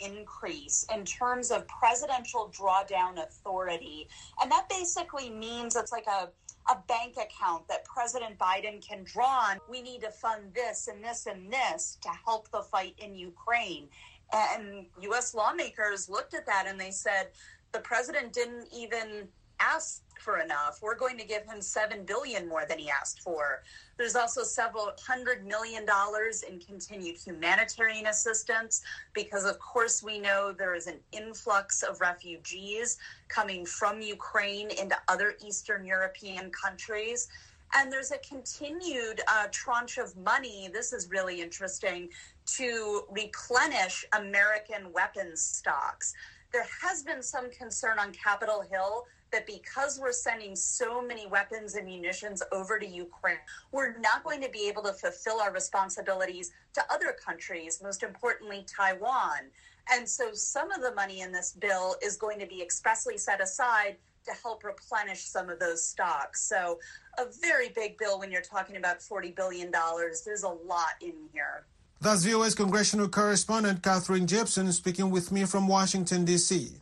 increase 0.00 0.86
in 0.92 1.04
terms 1.04 1.50
of 1.50 1.66
presidential 1.68 2.52
drawdown 2.56 3.22
authority. 3.22 4.08
And 4.42 4.50
that 4.50 4.68
basically 4.68 5.30
means 5.30 5.76
it's 5.76 5.92
like 5.92 6.06
a 6.06 6.30
a 6.70 6.76
bank 6.88 7.16
account 7.16 7.68
that 7.68 7.84
President 7.84 8.38
Biden 8.38 8.86
can 8.86 9.04
draw 9.04 9.50
on. 9.50 9.58
We 9.68 9.82
need 9.82 10.00
to 10.02 10.10
fund 10.10 10.52
this 10.54 10.88
and 10.88 11.04
this 11.04 11.26
and 11.26 11.52
this 11.52 11.98
to 12.02 12.08
help 12.24 12.50
the 12.50 12.62
fight 12.62 12.94
in 12.98 13.14
Ukraine. 13.14 13.88
And 14.32 14.86
U.S. 15.02 15.34
lawmakers 15.34 16.08
looked 16.08 16.34
at 16.34 16.46
that 16.46 16.66
and 16.66 16.80
they 16.80 16.90
said, 16.90 17.28
the 17.72 17.80
president 17.80 18.32
didn't 18.32 18.68
even 18.72 19.28
ask 19.60 20.02
for 20.18 20.38
enough. 20.38 20.80
We're 20.82 20.96
going 20.96 21.18
to 21.18 21.24
give 21.24 21.44
him 21.44 21.60
seven 21.60 22.04
billion 22.04 22.48
more 22.48 22.64
than 22.66 22.78
he 22.78 22.88
asked 22.90 23.20
for. 23.20 23.62
There's 23.98 24.16
also 24.16 24.42
several 24.42 24.90
hundred 25.06 25.46
million 25.46 25.84
dollars 25.84 26.42
in 26.42 26.58
continued 26.58 27.16
humanitarian 27.16 28.06
assistance 28.06 28.82
because, 29.12 29.44
of 29.44 29.58
course, 29.58 30.02
we 30.02 30.18
know 30.18 30.52
there 30.52 30.74
is 30.74 30.86
an 30.86 30.98
influx 31.12 31.82
of 31.82 32.00
refugees 32.00 32.98
coming 33.28 33.66
from 33.66 34.00
Ukraine 34.00 34.70
into 34.70 34.96
other 35.08 35.34
Eastern 35.46 35.84
European 35.84 36.50
countries. 36.50 37.28
And 37.76 37.92
there's 37.92 38.12
a 38.12 38.18
continued 38.18 39.20
uh, 39.26 39.48
tranche 39.50 39.98
of 39.98 40.16
money. 40.16 40.70
This 40.72 40.92
is 40.92 41.10
really 41.10 41.40
interesting 41.40 42.08
to 42.56 43.02
replenish 43.10 44.04
American 44.16 44.92
weapons 44.92 45.40
stocks. 45.42 46.14
There 46.52 46.66
has 46.82 47.02
been 47.02 47.22
some 47.22 47.50
concern 47.50 47.98
on 47.98 48.12
Capitol 48.12 48.62
Hill 48.70 49.06
that 49.34 49.46
because 49.46 49.98
we're 50.00 50.12
sending 50.12 50.54
so 50.54 51.02
many 51.02 51.26
weapons 51.26 51.74
and 51.74 51.86
munitions 51.86 52.40
over 52.52 52.78
to 52.78 52.86
Ukraine, 52.86 53.38
we're 53.72 53.98
not 53.98 54.22
going 54.22 54.40
to 54.40 54.48
be 54.48 54.68
able 54.68 54.82
to 54.84 54.92
fulfill 54.92 55.40
our 55.40 55.52
responsibilities 55.52 56.52
to 56.72 56.82
other 56.90 57.12
countries, 57.12 57.80
most 57.82 58.04
importantly, 58.04 58.64
Taiwan. 58.64 59.50
And 59.92 60.08
so 60.08 60.32
some 60.34 60.70
of 60.70 60.82
the 60.82 60.94
money 60.94 61.20
in 61.20 61.32
this 61.32 61.52
bill 61.52 61.96
is 62.00 62.16
going 62.16 62.38
to 62.38 62.46
be 62.46 62.62
expressly 62.62 63.18
set 63.18 63.42
aside 63.42 63.96
to 64.24 64.32
help 64.40 64.62
replenish 64.62 65.24
some 65.24 65.50
of 65.50 65.58
those 65.58 65.84
stocks. 65.84 66.48
So, 66.48 66.78
a 67.18 67.26
very 67.42 67.68
big 67.68 67.98
bill 67.98 68.18
when 68.18 68.32
you're 68.32 68.40
talking 68.40 68.76
about 68.76 69.00
$40 69.00 69.36
billion. 69.36 69.70
There's 69.70 70.44
a 70.44 70.48
lot 70.48 70.94
in 71.02 71.12
here. 71.32 71.66
That's 72.00 72.24
VOA's 72.24 72.54
congressional 72.54 73.08
correspondent 73.08 73.82
Catherine 73.82 74.24
Gibson 74.26 74.72
speaking 74.72 75.10
with 75.10 75.30
me 75.30 75.44
from 75.44 75.68
Washington, 75.68 76.24
D.C. 76.24 76.72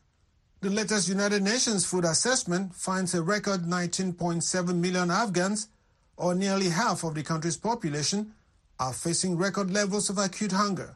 The 0.62 0.70
latest 0.70 1.08
United 1.08 1.42
Nations 1.42 1.84
Food 1.84 2.04
Assessment 2.04 2.72
finds 2.72 3.16
a 3.16 3.20
record 3.20 3.62
19.7 3.62 4.76
million 4.76 5.10
Afghans, 5.10 5.66
or 6.16 6.36
nearly 6.36 6.68
half 6.68 7.02
of 7.02 7.16
the 7.16 7.24
country's 7.24 7.56
population, 7.56 8.32
are 8.78 8.92
facing 8.92 9.36
record 9.36 9.72
levels 9.72 10.08
of 10.08 10.18
acute 10.18 10.52
hunger. 10.52 10.94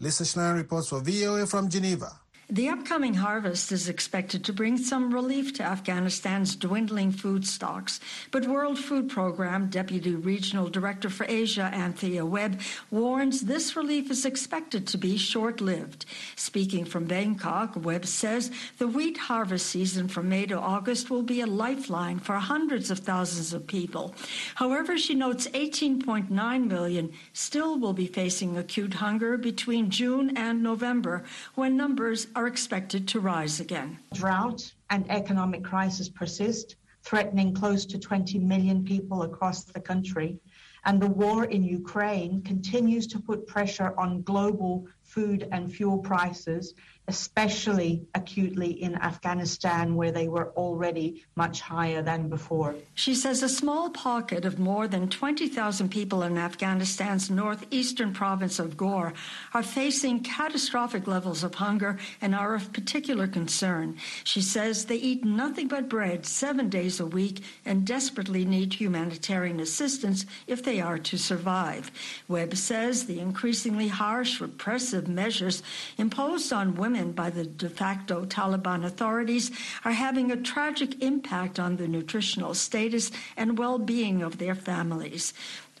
Lisa 0.00 0.24
Schlein 0.24 0.56
reports 0.56 0.88
for 0.88 1.00
VOA 1.00 1.46
from 1.46 1.68
Geneva. 1.68 2.21
The 2.50 2.68
upcoming 2.68 3.14
harvest 3.14 3.72
is 3.72 3.88
expected 3.88 4.44
to 4.44 4.52
bring 4.52 4.76
some 4.76 5.14
relief 5.14 5.54
to 5.54 5.62
Afghanistan's 5.62 6.56
dwindling 6.56 7.12
food 7.12 7.46
stocks, 7.46 8.00
but 8.30 8.46
World 8.46 8.78
Food 8.78 9.08
Program 9.08 9.68
Deputy 9.68 10.14
Regional 10.16 10.68
Director 10.68 11.08
for 11.08 11.24
Asia, 11.28 11.70
Anthea 11.72 12.26
Webb, 12.26 12.60
warns 12.90 13.42
this 13.42 13.76
relief 13.76 14.10
is 14.10 14.26
expected 14.26 14.86
to 14.88 14.98
be 14.98 15.16
short 15.16 15.60
lived. 15.60 16.04
Speaking 16.34 16.84
from 16.84 17.04
Bangkok, 17.04 17.74
Webb 17.76 18.04
says 18.04 18.50
the 18.76 18.88
wheat 18.88 19.16
harvest 19.16 19.66
season 19.66 20.08
from 20.08 20.28
May 20.28 20.44
to 20.46 20.58
August 20.58 21.10
will 21.10 21.22
be 21.22 21.40
a 21.40 21.46
lifeline 21.46 22.18
for 22.18 22.34
hundreds 22.34 22.90
of 22.90 22.98
thousands 22.98 23.54
of 23.54 23.66
people. 23.68 24.14
However, 24.56 24.98
she 24.98 25.14
notes 25.14 25.46
18.9 25.48 26.66
million 26.66 27.12
still 27.32 27.78
will 27.78 27.94
be 27.94 28.08
facing 28.08 28.58
acute 28.58 28.94
hunger 28.94 29.38
between 29.38 29.90
June 29.90 30.36
and 30.36 30.62
November, 30.62 31.24
when 31.54 31.76
numbers 31.76 32.26
are 32.34 32.46
expected 32.46 33.06
to 33.08 33.20
rise 33.20 33.60
again. 33.60 33.98
Drought 34.14 34.72
and 34.90 35.10
economic 35.10 35.64
crisis 35.64 36.08
persist, 36.08 36.76
threatening 37.04 37.52
close 37.54 37.84
to 37.86 37.98
20 37.98 38.38
million 38.38 38.84
people 38.84 39.22
across 39.22 39.64
the 39.64 39.80
country. 39.80 40.38
And 40.84 41.00
the 41.00 41.08
war 41.08 41.44
in 41.44 41.62
Ukraine 41.62 42.42
continues 42.42 43.06
to 43.08 43.20
put 43.20 43.46
pressure 43.46 43.94
on 43.98 44.22
global 44.22 44.86
food 45.02 45.48
and 45.52 45.72
fuel 45.72 45.98
prices 45.98 46.74
especially 47.08 48.06
acutely 48.14 48.70
in 48.82 48.94
Afghanistan, 48.94 49.96
where 49.96 50.12
they 50.12 50.28
were 50.28 50.50
already 50.50 51.24
much 51.34 51.60
higher 51.60 52.00
than 52.00 52.28
before. 52.28 52.76
She 52.94 53.14
says 53.14 53.42
a 53.42 53.48
small 53.48 53.90
pocket 53.90 54.44
of 54.44 54.58
more 54.58 54.86
than 54.86 55.08
20,000 55.08 55.88
people 55.90 56.22
in 56.22 56.38
Afghanistan's 56.38 57.28
northeastern 57.28 58.12
province 58.12 58.60
of 58.60 58.76
Ghor 58.76 59.14
are 59.52 59.62
facing 59.64 60.20
catastrophic 60.20 61.08
levels 61.08 61.42
of 61.42 61.56
hunger 61.56 61.98
and 62.20 62.34
are 62.34 62.54
of 62.54 62.72
particular 62.72 63.26
concern. 63.26 63.96
She 64.22 64.40
says 64.40 64.84
they 64.84 64.96
eat 64.96 65.24
nothing 65.24 65.66
but 65.66 65.88
bread 65.88 66.24
seven 66.24 66.68
days 66.68 67.00
a 67.00 67.06
week 67.06 67.42
and 67.64 67.84
desperately 67.84 68.44
need 68.44 68.74
humanitarian 68.74 69.58
assistance 69.58 70.24
if 70.46 70.62
they 70.62 70.80
are 70.80 70.98
to 70.98 71.16
survive. 71.16 71.90
Webb 72.28 72.54
says 72.56 73.06
the 73.06 73.18
increasingly 73.18 73.88
harsh, 73.88 74.40
repressive 74.40 75.08
measures 75.08 75.62
imposed 75.98 76.52
on 76.52 76.76
women 76.76 76.91
by 77.12 77.30
the 77.30 77.44
de 77.44 77.68
facto 77.68 78.24
Taliban 78.24 78.84
authorities 78.84 79.50
are 79.84 79.92
having 79.92 80.30
a 80.30 80.36
tragic 80.36 81.02
impact 81.02 81.58
on 81.58 81.76
the 81.76 81.88
nutritional 81.88 82.54
status 82.54 83.10
and 83.36 83.58
well 83.58 83.78
being 83.78 84.22
of 84.22 84.38
their 84.38 84.54
families. 84.54 85.34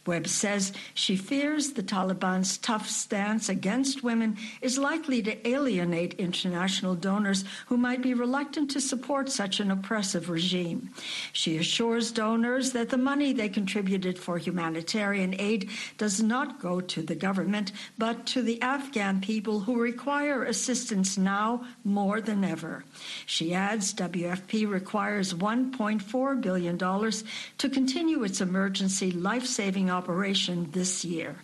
Webb 0.04 0.26
says 0.26 0.72
she 0.94 1.16
fears 1.16 1.72
the 1.72 1.82
Taliban's 1.82 2.58
tough 2.58 2.88
stance 2.88 3.48
against 3.48 4.02
women 4.02 4.36
is 4.60 4.76
likely 4.76 5.22
to 5.22 5.48
alienate 5.48 6.14
international 6.14 6.96
donors 6.96 7.44
who 7.66 7.76
might 7.76 8.02
be 8.02 8.12
reluctant 8.12 8.70
to 8.72 8.80
support 8.80 9.30
such 9.30 9.60
an 9.60 9.70
oppressive 9.70 10.28
regime. 10.28 10.90
She 11.32 11.56
assures 11.56 12.10
donors 12.10 12.72
that 12.72 12.88
the 12.88 12.98
money 12.98 13.32
they 13.32 13.48
contributed 13.48 14.18
for 14.18 14.38
humanitarian 14.38 15.36
aid 15.38 15.70
does 15.98 16.20
not 16.20 16.60
go 16.60 16.80
to 16.80 17.02
the 17.02 17.14
government, 17.14 17.70
but 17.96 18.26
to 18.26 18.42
the 18.42 18.60
Afghan 18.60 19.20
people 19.20 19.60
who 19.60 19.80
require 19.80 20.44
assistance 20.44 21.16
now 21.16 21.64
more 21.84 22.20
than 22.20 22.42
ever. 22.42 22.84
She 23.26 23.54
adds 23.54 23.94
WFP 23.94 24.68
requires 24.68 25.32
$1.4 25.32 26.40
billion 26.40 26.78
to 26.78 27.68
continue 27.68 28.24
its 28.24 28.40
emergency 28.40 29.12
life 29.12 29.46
saving 29.46 29.91
operation 29.92 30.70
this 30.72 31.04
year. 31.04 31.36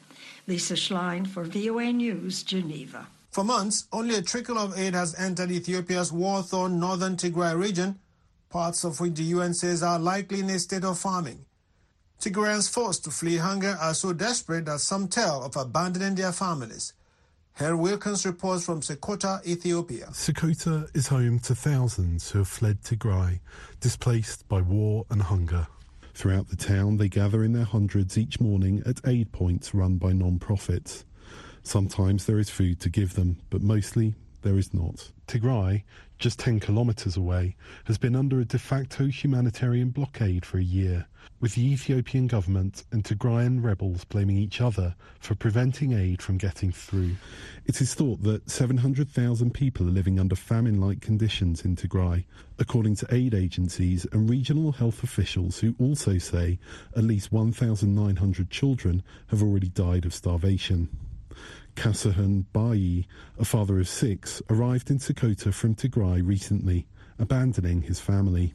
Lisa 0.47 0.75
Schlein 0.75 1.27
for 1.27 1.45
VOA 1.45 1.93
News, 1.93 2.43
Geneva. 2.43 3.07
For 3.31 3.45
months, 3.45 3.87
only 3.93 4.17
a 4.17 4.23
trickle 4.23 4.59
of 4.59 4.77
aid 4.79 4.95
has 4.95 5.15
entered 5.15 5.51
Ethiopia's 5.51 6.11
war-torn 6.11 6.81
northern 6.81 7.17
Tigray 7.17 7.57
region, 7.57 7.99
parts 8.49 8.85
of 8.85 8.99
which 8.99 9.15
the 9.15 9.25
UN 9.25 9.55
says 9.55 9.83
are 9.83 9.99
likely 9.99 10.41
in 10.41 10.51
a 10.51 10.59
state 10.59 10.85
of 10.85 10.99
farming. 10.99 11.45
Tigrayans 12.21 12.69
forced 12.69 13.05
to 13.05 13.11
flee 13.11 13.37
hunger 13.37 13.77
are 13.81 13.95
so 13.95 14.13
desperate 14.13 14.65
that 14.65 14.81
some 14.81 15.07
tell 15.07 15.45
of 15.45 15.57
abandoning 15.57 16.17
their 16.17 16.33
families. 16.33 16.95
Henry 17.53 17.77
Wilkins 17.77 18.25
reports 18.25 18.65
from 18.65 18.81
Sekota, 18.81 19.45
Ethiopia. 19.47 20.07
Sekota 20.13 20.89
is 20.97 21.09
home 21.09 21.39
to 21.41 21.55
thousands 21.55 22.31
who 22.31 22.39
have 22.39 22.49
fled 22.49 22.83
Tigray, 22.83 23.41
displaced 23.81 24.49
by 24.49 24.61
war 24.61 25.05
and 25.11 25.23
hunger. 25.23 25.67
Throughout 26.19 26.49
the 26.49 26.57
town, 26.57 26.97
they 26.97 27.09
gather 27.09 27.45
in 27.45 27.53
their 27.53 27.63
hundreds 27.63 28.19
each 28.19 28.41
morning 28.41 28.83
at 28.85 29.01
aid 29.07 29.31
points 29.31 29.73
run 29.73 29.99
by 29.99 30.13
non 30.13 30.41
profits. 30.41 31.05
Sometimes 31.63 32.27
there 32.27 32.41
is 32.41 32.51
food 32.51 32.81
to 32.81 32.89
give 32.89 33.15
them, 33.15 33.37
but 33.51 33.63
mostly 33.63 34.17
there 34.43 34.59
is 34.59 34.73
not. 34.73 35.11
Tigray, 35.27 35.83
just 36.19 36.39
10 36.39 36.61
kilometres 36.61 37.17
away, 37.17 37.57
has 37.85 37.99
been 37.99 38.17
under 38.17 38.41
a 38.41 38.45
de 38.45 38.59
facto 38.59 39.07
humanitarian 39.07 39.91
blockade 39.91 40.45
for 40.45 40.59
a 40.59 40.63
year, 40.63 41.07
with 41.41 41.55
the 41.55 41.73
Ethiopian 41.73 42.27
government 42.27 42.85
and 42.91 43.05
Tigrayan 43.05 43.63
rebels 43.63 44.05
blaming 44.05 44.37
each 44.37 44.61
other 44.61 44.95
for 45.21 45.35
preventing 45.35 45.93
aid 45.93 46.21
from 46.23 46.39
getting 46.39 46.73
through. 46.73 47.17
It 47.67 47.81
is 47.81 47.95
thought 47.95 48.23
that 48.23 48.51
700,000 48.51 49.53
people 49.53 49.87
are 49.87 49.93
living 49.93 50.19
under 50.19 50.35
famine 50.35 50.81
like 50.81 51.01
conditions 51.01 51.65
in 51.65 51.77
Tigray, 51.77 52.25
according 52.59 52.97
to 52.97 53.15
aid 53.15 53.35
agencies 53.35 54.07
and 54.13 54.29
regional 54.29 54.73
health 54.73 55.03
officials 55.03 55.61
who 55.61 55.75
also 55.79 56.19
say 56.19 56.59
at 56.97 57.05
least 57.05 57.33
1,900 57.33 58.51
children 58.51 59.03
have 59.29 59.43
already 59.43 59.69
died 59.69 60.05
of 60.05 60.15
starvation. 60.15 60.89
Kasahan 61.79 62.45
Bayi, 62.53 63.07
a 63.39 63.45
father 63.45 63.79
of 63.79 63.89
six, 63.89 64.43
arrived 64.51 64.91
in 64.91 64.99
Sekota 64.99 65.55
from 65.55 65.77
Tigray 65.77 66.27
recently, 66.27 66.89
abandoning 67.21 67.83
his 67.83 68.01
family. 68.01 68.53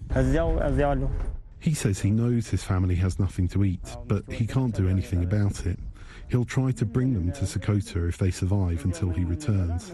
He 1.62 1.74
says 1.74 2.02
he 2.02 2.12
knows 2.12 2.50
his 2.50 2.66
family 2.66 2.96
has 2.96 3.20
nothing 3.20 3.48
to 3.48 3.64
eat, 3.64 3.96
but 4.08 4.30
he 4.30 4.46
can't 4.46 4.76
do 4.76 4.90
anything 4.90 5.24
about 5.24 5.66
it. 5.66 5.80
He'll 6.28 6.44
try 6.44 6.72
to 6.72 6.86
bring 6.86 7.14
them 7.14 7.32
to 7.32 7.46
Sekota 7.46 8.10
if 8.10 8.18
they 8.18 8.30
survive 8.30 8.84
until 8.84 9.12
he 9.12 9.24
returns. 9.24 9.94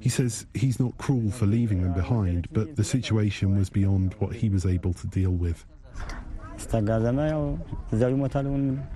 He 0.00 0.10
says 0.10 0.44
he's 0.52 0.78
not 0.78 0.98
cruel 0.98 1.30
for 1.30 1.46
leaving 1.46 1.82
them 1.82 1.94
behind, 1.94 2.48
but 2.52 2.76
the 2.76 2.84
situation 2.84 3.56
was 3.56 3.70
beyond 3.70 4.12
what 4.18 4.34
he 4.34 4.50
was 4.50 4.66
able 4.66 4.92
to 4.92 5.06
deal 5.06 5.32
with. 5.32 5.64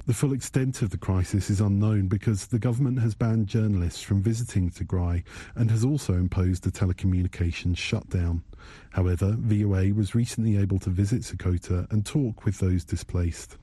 The 0.06 0.14
full 0.14 0.32
extent 0.32 0.82
of 0.82 0.90
the 0.90 0.98
crisis 0.98 1.48
is 1.48 1.60
unknown 1.60 2.08
because 2.08 2.46
the 2.46 2.58
government 2.58 2.98
has 2.98 3.14
banned 3.14 3.46
journalists 3.46 4.02
from 4.02 4.20
visiting 4.20 4.70
Tigray 4.70 5.22
and 5.54 5.70
has 5.70 5.84
also 5.84 6.14
imposed 6.14 6.66
a 6.66 6.70
telecommunications 6.70 7.78
shutdown. 7.78 8.42
However, 8.90 9.36
VOA 9.38 9.92
was 9.92 10.14
recently 10.14 10.56
able 10.58 10.78
to 10.80 10.90
visit 10.90 11.22
Sekota 11.22 11.90
and 11.92 12.04
talk 12.04 12.44
with 12.44 12.58
those 12.58 12.84
displaced. 12.84 13.56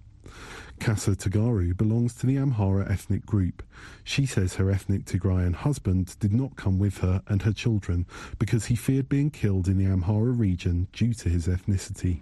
Kasa 0.79 1.11
Tagaru 1.11 1.75
belongs 1.75 2.15
to 2.15 2.25
the 2.25 2.37
Amhara 2.37 2.89
ethnic 2.89 3.25
group. 3.25 3.63
She 4.05 4.25
says 4.25 4.55
her 4.55 4.71
ethnic 4.71 5.05
Tigrayan 5.05 5.53
husband 5.53 6.15
did 6.19 6.33
not 6.33 6.55
come 6.55 6.79
with 6.79 6.99
her 6.99 7.21
and 7.27 7.41
her 7.41 7.51
children 7.51 8.05
because 8.37 8.65
he 8.65 8.75
feared 8.75 9.09
being 9.09 9.29
killed 9.29 9.67
in 9.67 9.77
the 9.77 9.85
Amhara 9.85 10.31
region 10.31 10.87
due 10.93 11.13
to 11.15 11.29
his 11.29 11.47
ethnicity. 11.47 12.21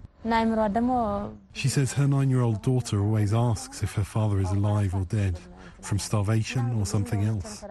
She 1.54 1.68
says 1.70 1.94
her 1.94 2.08
nine 2.08 2.30
year 2.30 2.42
old 2.42 2.62
daughter 2.62 3.02
always 3.02 3.34
asks 3.34 3.84
if 3.84 3.94
her 3.94 4.04
father 4.04 4.40
is 4.40 4.52
alive 4.52 4.94
or 4.94 5.06
dead, 5.06 5.40
from 5.82 6.00
starvation 6.00 6.78
or 6.80 6.86
something 6.86 7.24
else. 7.24 7.64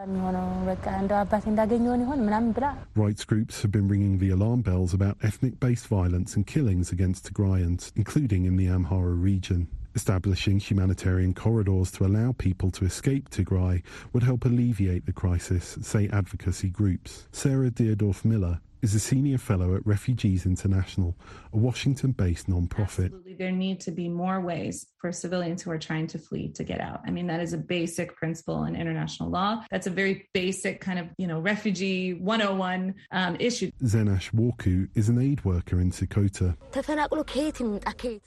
Rights 2.95 3.25
groups 3.25 3.63
have 3.63 3.73
been 3.73 3.89
ringing 3.89 4.19
the 4.19 4.31
alarm 4.31 4.63
bells 4.63 4.95
about 4.95 5.19
ethnic 5.23 5.61
based 5.61 5.89
violence 5.89 6.37
and 6.37 6.47
killings 6.47 6.93
against 6.93 7.33
Tigrayans, 7.33 7.93
including 7.97 8.47
in 8.47 8.57
the 8.57 8.67
Amhara 8.67 9.21
region. 9.21 9.69
Establishing 9.95 10.61
humanitarian 10.61 11.33
corridors 11.33 11.91
to 11.93 12.05
allow 12.05 12.33
people 12.33 12.71
to 12.71 12.85
escape 12.85 13.31
Tigray 13.31 13.83
would 14.13 14.23
help 14.23 14.45
alleviate 14.45 15.07
the 15.07 15.13
crisis, 15.13 15.79
say 15.81 16.07
advocacy 16.13 16.69
groups. 16.69 17.29
Sarah 17.33 17.71
Deardorff 17.71 18.23
Miller 18.23 18.61
is 18.83 18.95
a 18.95 18.99
senior 18.99 19.39
fellow 19.39 19.75
at 19.75 19.87
Refugees 19.87 20.47
International, 20.47 21.17
a 21.53 21.57
Washington 21.57 22.13
based 22.13 22.49
nonprofit. 22.49 23.07
Absolutely. 23.07 23.35
There 23.35 23.53
need 23.53 23.81
to 23.81 23.91
be 23.91 24.09
more 24.09 24.41
ways 24.41 24.87
for 24.99 25.13
civilians 25.13 25.63
who 25.63 25.71
are 25.71 25.79
trying 25.79 26.07
to 26.09 26.19
flee 26.19 26.49
to 26.53 26.65
get 26.65 26.81
out. 26.81 27.01
I 27.07 27.11
mean, 27.11 27.27
that 27.27 27.41
is 27.41 27.53
a 27.53 27.59
basic 27.59 28.17
principle 28.17 28.65
in 28.65 28.77
international 28.77 29.31
law. 29.31 29.65
That's 29.71 29.87
a 29.87 29.91
very 29.91 30.29
basic 30.33 30.81
kind 30.81 30.99
of, 30.99 31.09
you 31.19 31.27
know, 31.27 31.41
refugee 31.41 32.15
101 32.15 32.95
um, 33.13 33.37
issue. 33.39 33.71
Zenash 33.83 34.31
Warku 34.33 34.89
is 34.95 35.09
an 35.09 35.21
aid 35.21 35.45
worker 35.45 35.81
in 35.81 35.91
Sekota. 35.91 36.57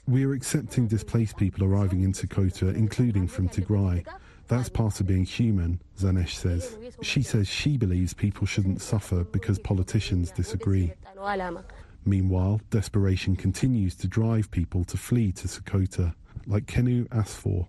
We 0.06 0.24
are 0.24 0.32
accepting 0.32 0.86
displaced 0.86 1.36
people 1.36 1.64
arriving 1.64 2.02
in 2.02 2.12
Sekota, 2.12 2.74
including 2.74 3.28
from 3.28 3.48
Tigray. 3.48 4.06
That's 4.50 4.68
part 4.68 4.98
of 4.98 5.06
being 5.06 5.24
human, 5.24 5.80
Zanesh 5.96 6.30
says. 6.34 6.76
She 7.02 7.22
says 7.22 7.46
she 7.46 7.76
believes 7.76 8.12
people 8.12 8.48
shouldn't 8.48 8.82
suffer 8.82 9.22
because 9.22 9.60
politicians 9.60 10.32
disagree. 10.32 10.92
Meanwhile, 12.04 12.60
desperation 12.70 13.36
continues 13.36 13.94
to 13.94 14.08
drive 14.08 14.50
people 14.50 14.82
to 14.86 14.96
flee 14.96 15.30
to 15.32 15.46
Sekota, 15.46 16.12
like 16.48 16.66
Kenu 16.66 17.06
Asfor. 17.10 17.68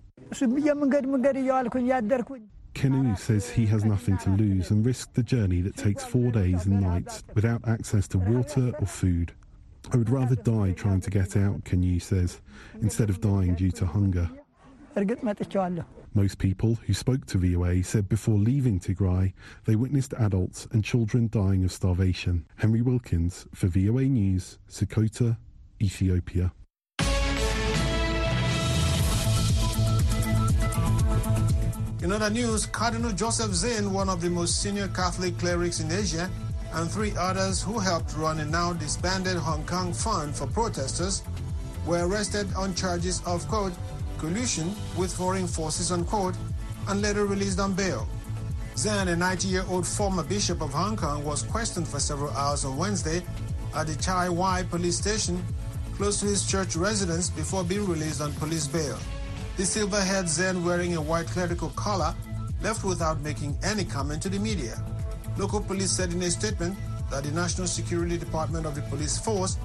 Kenu 2.73 3.19
says 3.19 3.49
he 3.49 3.65
has 3.67 3.85
nothing 3.85 4.17
to 4.17 4.29
lose 4.31 4.71
and 4.71 4.83
risked 4.83 5.13
the 5.13 5.21
journey 5.21 5.61
that 5.61 5.77
takes 5.77 6.03
four 6.03 6.31
days 6.31 6.65
and 6.65 6.81
nights 6.81 7.23
without 7.35 7.61
access 7.67 8.07
to 8.07 8.17
water 8.17 8.73
or 8.79 8.87
food. 8.87 9.33
I 9.93 9.97
would 9.97 10.09
rather 10.09 10.35
die 10.35 10.71
trying 10.71 11.01
to 11.01 11.11
get 11.11 11.37
out, 11.37 11.63
Kenu 11.63 12.01
says, 12.01 12.41
instead 12.81 13.11
of 13.11 13.21
dying 13.21 13.53
due 13.53 13.71
to 13.73 13.85
hunger. 13.85 14.31
Most 16.13 16.37
people 16.37 16.75
who 16.85 16.93
spoke 16.93 17.25
to 17.27 17.37
VOA 17.37 17.83
said 17.83 18.09
before 18.09 18.37
leaving 18.37 18.79
Tigray, 18.79 19.33
they 19.65 19.75
witnessed 19.77 20.13
adults 20.19 20.67
and 20.71 20.83
children 20.83 21.29
dying 21.31 21.63
of 21.63 21.71
starvation. 21.71 22.45
Henry 22.57 22.81
Wilkins 22.81 23.45
for 23.53 23.67
VOA 23.67 24.03
News, 24.03 24.59
Sekota, 24.69 25.37
Ethiopia. 25.81 26.51
In 32.03 32.11
other 32.11 32.29
news, 32.29 32.65
Cardinal 32.65 33.11
Joseph 33.11 33.53
Zen, 33.53 33.93
one 33.93 34.09
of 34.09 34.21
the 34.21 34.29
most 34.29 34.61
senior 34.61 34.87
Catholic 34.89 35.37
clerics 35.37 35.79
in 35.79 35.91
Asia, 35.91 36.29
and 36.73 36.89
three 36.89 37.13
others 37.17 37.61
who 37.61 37.79
helped 37.79 38.15
run 38.17 38.39
a 38.39 38.45
now 38.45 38.73
disbanded 38.73 39.37
Hong 39.37 39.63
Kong 39.65 39.93
fund 39.93 40.35
for 40.35 40.47
protesters, 40.47 41.23
were 41.85 42.07
arrested 42.07 42.47
on 42.55 42.73
charges 42.75 43.21
of, 43.25 43.47
quote, 43.47 43.73
collusion 44.21 44.73
with 44.95 45.11
foreign 45.11 45.47
forces, 45.47 45.91
unquote, 45.91 46.35
and 46.87 47.01
later 47.01 47.25
released 47.25 47.59
on 47.59 47.73
bail. 47.73 48.07
Zen, 48.77 49.07
a 49.07 49.15
90-year-old 49.15 49.85
former 49.85 50.23
bishop 50.23 50.61
of 50.61 50.71
Hong 50.71 50.95
Kong, 50.95 51.25
was 51.25 51.41
questioned 51.41 51.87
for 51.87 51.99
several 51.99 52.31
hours 52.31 52.63
on 52.63 52.77
Wednesday 52.77 53.23
at 53.75 53.87
the 53.87 53.95
Chai 53.95 54.29
Wan 54.29 54.67
police 54.67 54.97
station 54.97 55.43
close 55.95 56.19
to 56.19 56.27
his 56.27 56.45
church 56.45 56.75
residence 56.75 57.29
before 57.31 57.63
being 57.63 57.87
released 57.87 58.21
on 58.21 58.31
police 58.33 58.67
bail. 58.67 58.97
The 59.57 59.65
silver-haired 59.65 60.29
Zen 60.29 60.63
wearing 60.63 60.95
a 60.95 61.01
white 61.01 61.27
clerical 61.27 61.69
collar 61.69 62.13
left 62.61 62.83
without 62.83 63.21
making 63.21 63.57
any 63.63 63.83
comment 63.83 64.21
to 64.21 64.29
the 64.29 64.39
media. 64.39 64.81
Local 65.35 65.61
police 65.61 65.91
said 65.91 66.13
in 66.13 66.21
a 66.21 66.29
statement 66.29 66.77
that 67.09 67.23
the 67.23 67.31
National 67.31 67.65
Security 67.65 68.17
Department 68.19 68.67
of 68.67 68.75
the 68.75 68.81
police 68.83 69.17
force 69.17 69.57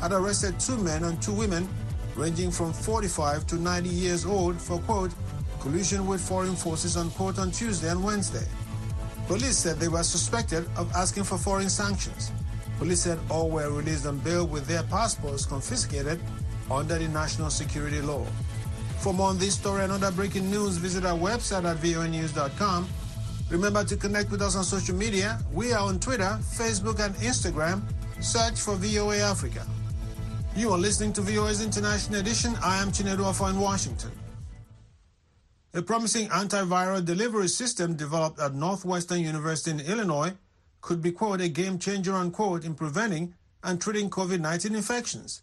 had 0.00 0.12
arrested 0.12 0.60
two 0.60 0.76
men 0.76 1.04
and 1.04 1.20
two 1.22 1.32
women 1.32 1.66
ranging 2.16 2.50
from 2.50 2.72
45 2.72 3.46
to 3.48 3.56
90 3.56 3.88
years 3.88 4.24
old 4.24 4.60
for, 4.60 4.78
quote, 4.80 5.12
collusion 5.60 6.06
with 6.06 6.20
foreign 6.20 6.56
forces, 6.56 6.96
unquote, 6.96 7.38
on 7.38 7.50
Tuesday 7.50 7.90
and 7.90 8.02
Wednesday. 8.02 8.46
Police 9.26 9.56
said 9.56 9.78
they 9.78 9.88
were 9.88 10.02
suspected 10.02 10.66
of 10.76 10.92
asking 10.94 11.24
for 11.24 11.38
foreign 11.38 11.70
sanctions. 11.70 12.32
Police 12.78 13.00
said 13.00 13.18
all 13.30 13.48
were 13.48 13.70
released 13.70 14.06
on 14.06 14.18
bail 14.18 14.46
with 14.46 14.66
their 14.66 14.82
passports 14.84 15.46
confiscated 15.46 16.20
under 16.70 16.98
the 16.98 17.08
national 17.08 17.50
security 17.50 18.00
law. 18.00 18.26
For 18.98 19.12
more 19.12 19.28
on 19.28 19.38
this 19.38 19.54
story 19.54 19.84
and 19.84 19.92
other 19.92 20.10
breaking 20.10 20.50
news, 20.50 20.76
visit 20.76 21.04
our 21.04 21.18
website 21.18 21.64
at 21.64 21.76
voanews.com. 21.78 22.88
Remember 23.50 23.84
to 23.84 23.96
connect 23.96 24.30
with 24.30 24.42
us 24.42 24.56
on 24.56 24.64
social 24.64 24.94
media. 24.94 25.38
We 25.52 25.72
are 25.72 25.86
on 25.86 25.98
Twitter, 26.00 26.38
Facebook, 26.40 27.04
and 27.04 27.14
Instagram. 27.16 27.82
Search 28.20 28.60
for 28.60 28.76
VOA 28.76 29.18
Africa. 29.18 29.66
You 30.54 30.70
are 30.70 30.78
listening 30.78 31.14
to 31.14 31.22
VOA's 31.22 31.64
International 31.64 32.20
Edition. 32.20 32.54
I 32.62 32.82
am 32.82 32.92
Chinedu 32.92 33.48
in 33.48 33.58
Washington. 33.58 34.10
A 35.72 35.80
promising 35.80 36.28
antiviral 36.28 37.02
delivery 37.02 37.48
system 37.48 37.96
developed 37.96 38.38
at 38.38 38.54
Northwestern 38.54 39.20
University 39.20 39.70
in 39.70 39.80
Illinois 39.80 40.34
could 40.82 41.00
be, 41.00 41.10
quote, 41.10 41.40
a 41.40 41.48
game 41.48 41.78
changer, 41.78 42.12
unquote, 42.12 42.66
in 42.66 42.74
preventing 42.74 43.32
and 43.64 43.80
treating 43.80 44.10
COVID 44.10 44.40
19 44.40 44.74
infections. 44.74 45.40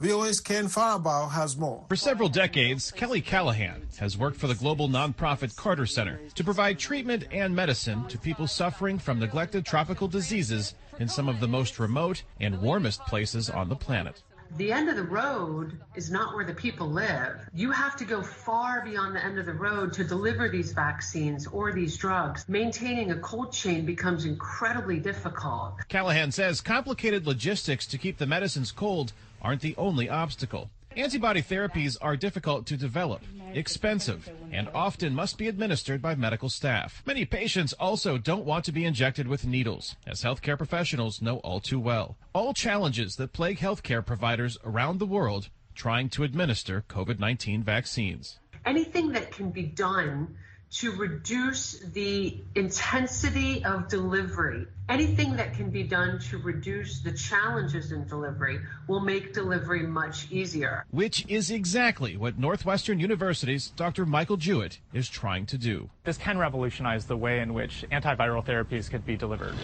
VOA's 0.00 0.40
Kane 0.40 0.64
Farabaugh 0.64 1.30
has 1.30 1.56
more. 1.56 1.84
For 1.88 1.96
several 1.96 2.28
decades, 2.28 2.90
Kelly 2.90 3.20
Callahan 3.20 3.86
has 3.98 4.18
worked 4.18 4.38
for 4.38 4.48
the 4.48 4.56
global 4.56 4.88
nonprofit 4.88 5.54
Carter 5.54 5.86
Center 5.86 6.18
to 6.34 6.42
provide 6.42 6.80
treatment 6.80 7.28
and 7.30 7.54
medicine 7.54 8.08
to 8.08 8.18
people 8.18 8.48
suffering 8.48 8.98
from 8.98 9.20
neglected 9.20 9.64
tropical 9.64 10.08
diseases 10.08 10.74
in 10.98 11.06
some 11.08 11.28
of 11.28 11.38
the 11.38 11.48
most 11.48 11.78
remote 11.78 12.24
and 12.40 12.60
warmest 12.60 13.00
places 13.06 13.48
on 13.48 13.68
the 13.68 13.76
planet 13.76 14.22
the 14.56 14.72
end 14.72 14.88
of 14.88 14.96
the 14.96 15.02
road 15.02 15.78
is 15.94 16.10
not 16.10 16.34
where 16.34 16.44
the 16.44 16.54
people 16.54 16.88
live. 16.88 17.48
You 17.54 17.70
have 17.70 17.96
to 17.96 18.04
go 18.04 18.22
far 18.22 18.84
beyond 18.84 19.14
the 19.14 19.24
end 19.24 19.38
of 19.38 19.46
the 19.46 19.52
road 19.52 19.92
to 19.94 20.04
deliver 20.04 20.48
these 20.48 20.72
vaccines 20.72 21.46
or 21.46 21.72
these 21.72 21.96
drugs. 21.96 22.44
Maintaining 22.48 23.10
a 23.10 23.18
cold 23.18 23.52
chain 23.52 23.84
becomes 23.84 24.24
incredibly 24.24 24.98
difficult. 24.98 25.74
Callahan 25.88 26.32
says 26.32 26.60
complicated 26.60 27.26
logistics 27.26 27.86
to 27.86 27.98
keep 27.98 28.18
the 28.18 28.26
medicines 28.26 28.72
cold 28.72 29.12
aren't 29.42 29.60
the 29.60 29.74
only 29.76 30.08
obstacle. 30.08 30.70
Antibody 30.96 31.42
therapies 31.42 31.96
are 32.00 32.16
difficult 32.16 32.66
to 32.66 32.76
develop, 32.76 33.22
expensive, 33.52 34.28
and 34.50 34.68
often 34.74 35.14
must 35.14 35.38
be 35.38 35.46
administered 35.46 36.02
by 36.02 36.14
medical 36.14 36.48
staff. 36.48 37.02
Many 37.06 37.24
patients 37.24 37.72
also 37.74 38.18
don't 38.18 38.44
want 38.44 38.64
to 38.64 38.72
be 38.72 38.84
injected 38.84 39.28
with 39.28 39.46
needles, 39.46 39.96
as 40.06 40.22
healthcare 40.22 40.58
professionals 40.58 41.22
know 41.22 41.38
all 41.38 41.60
too 41.60 41.78
well. 41.78 42.16
All 42.32 42.52
challenges 42.52 43.16
that 43.16 43.32
plague 43.32 43.58
healthcare 43.58 44.04
providers 44.04 44.58
around 44.64 44.98
the 44.98 45.06
world 45.06 45.50
trying 45.74 46.08
to 46.08 46.24
administer 46.24 46.84
COVID 46.88 47.20
19 47.20 47.62
vaccines. 47.62 48.40
Anything 48.66 49.12
that 49.12 49.30
can 49.30 49.50
be 49.50 49.62
done 49.62 50.36
to 50.70 50.92
reduce 50.92 51.78
the 51.80 52.36
intensity 52.54 53.64
of 53.64 53.88
delivery. 53.88 54.66
Anything 54.88 55.36
that 55.36 55.54
can 55.54 55.70
be 55.70 55.82
done 55.82 56.18
to 56.30 56.38
reduce 56.38 57.00
the 57.00 57.12
challenges 57.12 57.92
in 57.92 58.06
delivery 58.06 58.58
will 58.86 59.00
make 59.00 59.34
delivery 59.34 59.82
much 59.86 60.30
easier. 60.30 60.84
Which 60.90 61.26
is 61.28 61.50
exactly 61.50 62.16
what 62.16 62.38
Northwestern 62.38 62.98
University's 62.98 63.68
Dr. 63.70 64.06
Michael 64.06 64.36
Jewett 64.36 64.78
is 64.92 65.08
trying 65.08 65.46
to 65.46 65.58
do. 65.58 65.90
This 66.04 66.16
can 66.16 66.38
revolutionize 66.38 67.06
the 67.06 67.16
way 67.16 67.40
in 67.40 67.54
which 67.54 67.84
antiviral 67.90 68.44
therapies 68.44 68.90
could 68.90 69.04
be 69.04 69.16
delivered. 69.16 69.54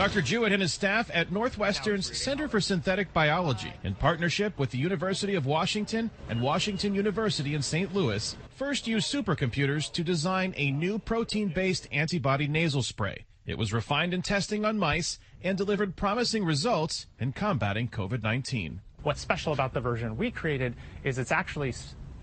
Dr. 0.00 0.22
Jewett 0.22 0.52
and 0.52 0.62
his 0.62 0.72
staff 0.72 1.10
at 1.12 1.30
Northwestern's 1.30 2.16
Center 2.16 2.48
for 2.48 2.58
Synthetic 2.58 3.12
Biology, 3.12 3.70
in 3.84 3.94
partnership 3.94 4.58
with 4.58 4.70
the 4.70 4.78
University 4.78 5.34
of 5.34 5.44
Washington 5.44 6.08
and 6.30 6.40
Washington 6.40 6.94
University 6.94 7.54
in 7.54 7.60
St. 7.60 7.94
Louis, 7.94 8.34
first 8.48 8.86
used 8.86 9.12
supercomputers 9.12 9.92
to 9.92 10.02
design 10.02 10.54
a 10.56 10.70
new 10.70 10.98
protein-based 10.98 11.86
antibody 11.92 12.48
nasal 12.48 12.82
spray. 12.82 13.26
It 13.44 13.58
was 13.58 13.74
refined 13.74 14.14
in 14.14 14.22
testing 14.22 14.64
on 14.64 14.78
mice 14.78 15.18
and 15.42 15.58
delivered 15.58 15.96
promising 15.96 16.46
results 16.46 17.04
in 17.18 17.32
combating 17.32 17.88
COVID-19. 17.88 18.78
What's 19.02 19.20
special 19.20 19.52
about 19.52 19.74
the 19.74 19.82
version 19.82 20.16
we 20.16 20.30
created 20.30 20.76
is 21.04 21.18
it's 21.18 21.30
actually 21.30 21.74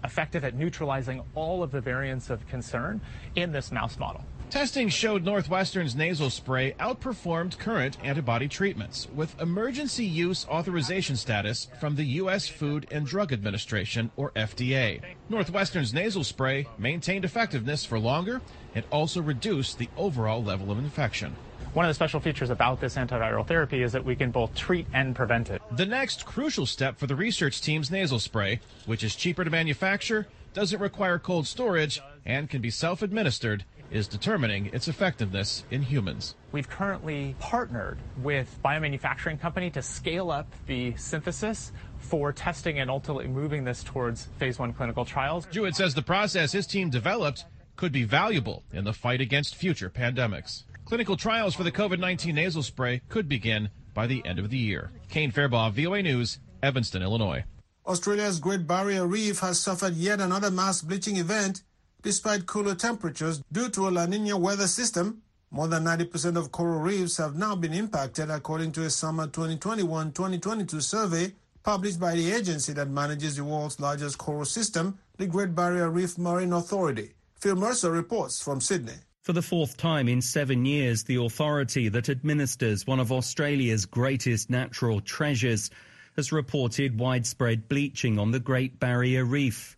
effective 0.03 0.43
at 0.43 0.55
neutralizing 0.55 1.21
all 1.35 1.61
of 1.61 1.69
the 1.69 1.81
variants 1.81 2.31
of 2.31 2.47
concern 2.47 3.01
in 3.35 3.51
this 3.51 3.71
mouse 3.71 3.99
model. 3.99 4.25
Testing 4.49 4.87
showed 4.87 5.25
Northwestern's 5.25 5.93
nasal 5.93 6.29
spray 6.29 6.73
outperformed 6.79 7.57
current 7.57 7.97
antibody 8.01 8.47
treatments 8.47 9.05
with 9.13 9.39
emergency 9.41 10.05
use 10.05 10.47
authorization 10.47 11.17
status 11.17 11.67
from 11.81 11.95
the 11.95 12.05
U.S. 12.21 12.47
Food 12.47 12.87
and 12.89 13.05
Drug 13.05 13.33
Administration, 13.33 14.09
or 14.15 14.31
FDA. 14.37 15.01
Northwestern's 15.27 15.93
nasal 15.93 16.23
spray 16.23 16.65
maintained 16.77 17.25
effectiveness 17.25 17.83
for 17.83 17.99
longer 17.99 18.41
and 18.73 18.85
also 18.89 19.21
reduced 19.21 19.79
the 19.79 19.89
overall 19.97 20.41
level 20.41 20.71
of 20.71 20.77
infection. 20.77 21.35
One 21.73 21.83
of 21.83 21.89
the 21.89 21.95
special 21.95 22.21
features 22.21 22.49
about 22.49 22.79
this 22.79 22.95
antiviral 22.95 23.45
therapy 23.45 23.83
is 23.83 23.91
that 23.91 24.05
we 24.05 24.15
can 24.15 24.31
both 24.31 24.55
treat 24.55 24.87
and 24.93 25.13
prevent 25.13 25.49
it. 25.49 25.61
The 25.73 25.85
next 25.85 26.25
crucial 26.25 26.65
step 26.65 26.97
for 26.97 27.05
the 27.05 27.15
research 27.17 27.61
team's 27.61 27.91
nasal 27.91 28.19
spray, 28.19 28.61
which 28.85 29.03
is 29.03 29.13
cheaper 29.13 29.43
to 29.43 29.49
manufacture, 29.49 30.25
doesn't 30.53 30.79
require 30.79 31.19
cold 31.19 31.45
storage, 31.45 32.01
and 32.25 32.49
can 32.49 32.61
be 32.61 32.71
self 32.71 33.03
administered, 33.03 33.63
is 33.91 34.07
determining 34.07 34.67
its 34.67 34.87
effectiveness 34.87 35.63
in 35.71 35.81
humans. 35.81 36.35
We've 36.51 36.69
currently 36.69 37.35
partnered 37.39 37.97
with 38.21 38.59
biomanufacturing 38.63 39.39
company 39.39 39.69
to 39.71 39.81
scale 39.81 40.31
up 40.31 40.47
the 40.65 40.95
synthesis 40.95 41.71
for 41.97 42.31
testing 42.31 42.79
and 42.79 42.89
ultimately 42.89 43.27
moving 43.27 43.63
this 43.63 43.83
towards 43.83 44.25
phase 44.37 44.59
one 44.59 44.73
clinical 44.73 45.05
trials. 45.05 45.45
Jewett 45.51 45.75
says 45.75 45.93
the 45.93 46.01
process 46.01 46.51
his 46.51 46.67
team 46.67 46.89
developed 46.89 47.45
could 47.75 47.91
be 47.91 48.03
valuable 48.03 48.63
in 48.73 48.83
the 48.83 48.93
fight 48.93 49.21
against 49.21 49.55
future 49.55 49.89
pandemics. 49.89 50.63
Clinical 50.85 51.17
trials 51.17 51.53
for 51.53 51.63
the 51.63 51.71
COVID 51.71 51.99
19 51.99 52.35
nasal 52.35 52.63
spray 52.63 53.01
could 53.09 53.27
begin 53.27 53.69
by 53.93 54.07
the 54.07 54.25
end 54.25 54.39
of 54.39 54.49
the 54.49 54.57
year. 54.57 54.91
Kane 55.09 55.31
Farabaugh, 55.31 55.71
VOA 55.71 56.01
News, 56.01 56.39
Evanston, 56.63 57.01
Illinois. 57.01 57.43
Australia's 57.85 58.39
Great 58.39 58.67
Barrier 58.67 59.07
Reef 59.07 59.39
has 59.39 59.59
suffered 59.59 59.93
yet 59.93 60.19
another 60.19 60.51
mass 60.51 60.81
bleaching 60.81 61.17
event 61.17 61.63
despite 62.01 62.45
cooler 62.45 62.75
temperatures 62.75 63.41
due 63.51 63.69
to 63.69 63.87
a 63.87 63.91
La 63.91 64.05
Nina 64.05 64.37
weather 64.37 64.67
system. 64.67 65.21
More 65.49 65.67
than 65.67 65.85
90% 65.85 66.37
of 66.37 66.51
coral 66.51 66.79
reefs 66.79 67.17
have 67.17 67.35
now 67.35 67.55
been 67.55 67.73
impacted, 67.73 68.29
according 68.29 68.73
to 68.73 68.83
a 68.83 68.89
summer 68.89 69.27
2021 69.27 70.11
2022 70.11 70.81
survey 70.81 71.33
published 71.67 71.99
by 71.99 72.15
the 72.15 72.31
agency 72.31 72.71
that 72.71 72.89
manages 72.89 73.35
the 73.35 73.43
world's 73.43 73.77
largest 73.77 74.17
coral 74.17 74.45
system, 74.45 74.97
the 75.17 75.27
Great 75.27 75.53
Barrier 75.53 75.89
Reef 75.89 76.17
Marine 76.17 76.53
Authority. 76.53 77.11
Phil 77.35 77.57
Mercer 77.57 77.91
reports 77.91 78.41
from 78.41 78.61
Sydney. 78.61 78.93
For 79.23 79.33
the 79.33 79.41
fourth 79.41 79.75
time 79.75 80.07
in 80.07 80.21
seven 80.21 80.65
years, 80.65 81.03
the 81.03 81.21
authority 81.21 81.89
that 81.89 82.07
administers 82.07 82.87
one 82.87 83.01
of 83.01 83.11
Australia's 83.11 83.85
greatest 83.85 84.49
natural 84.49 85.01
treasures 85.01 85.69
has 86.15 86.31
reported 86.31 86.97
widespread 86.97 87.67
bleaching 87.67 88.17
on 88.17 88.31
the 88.31 88.39
Great 88.39 88.79
Barrier 88.79 89.25
Reef. 89.25 89.76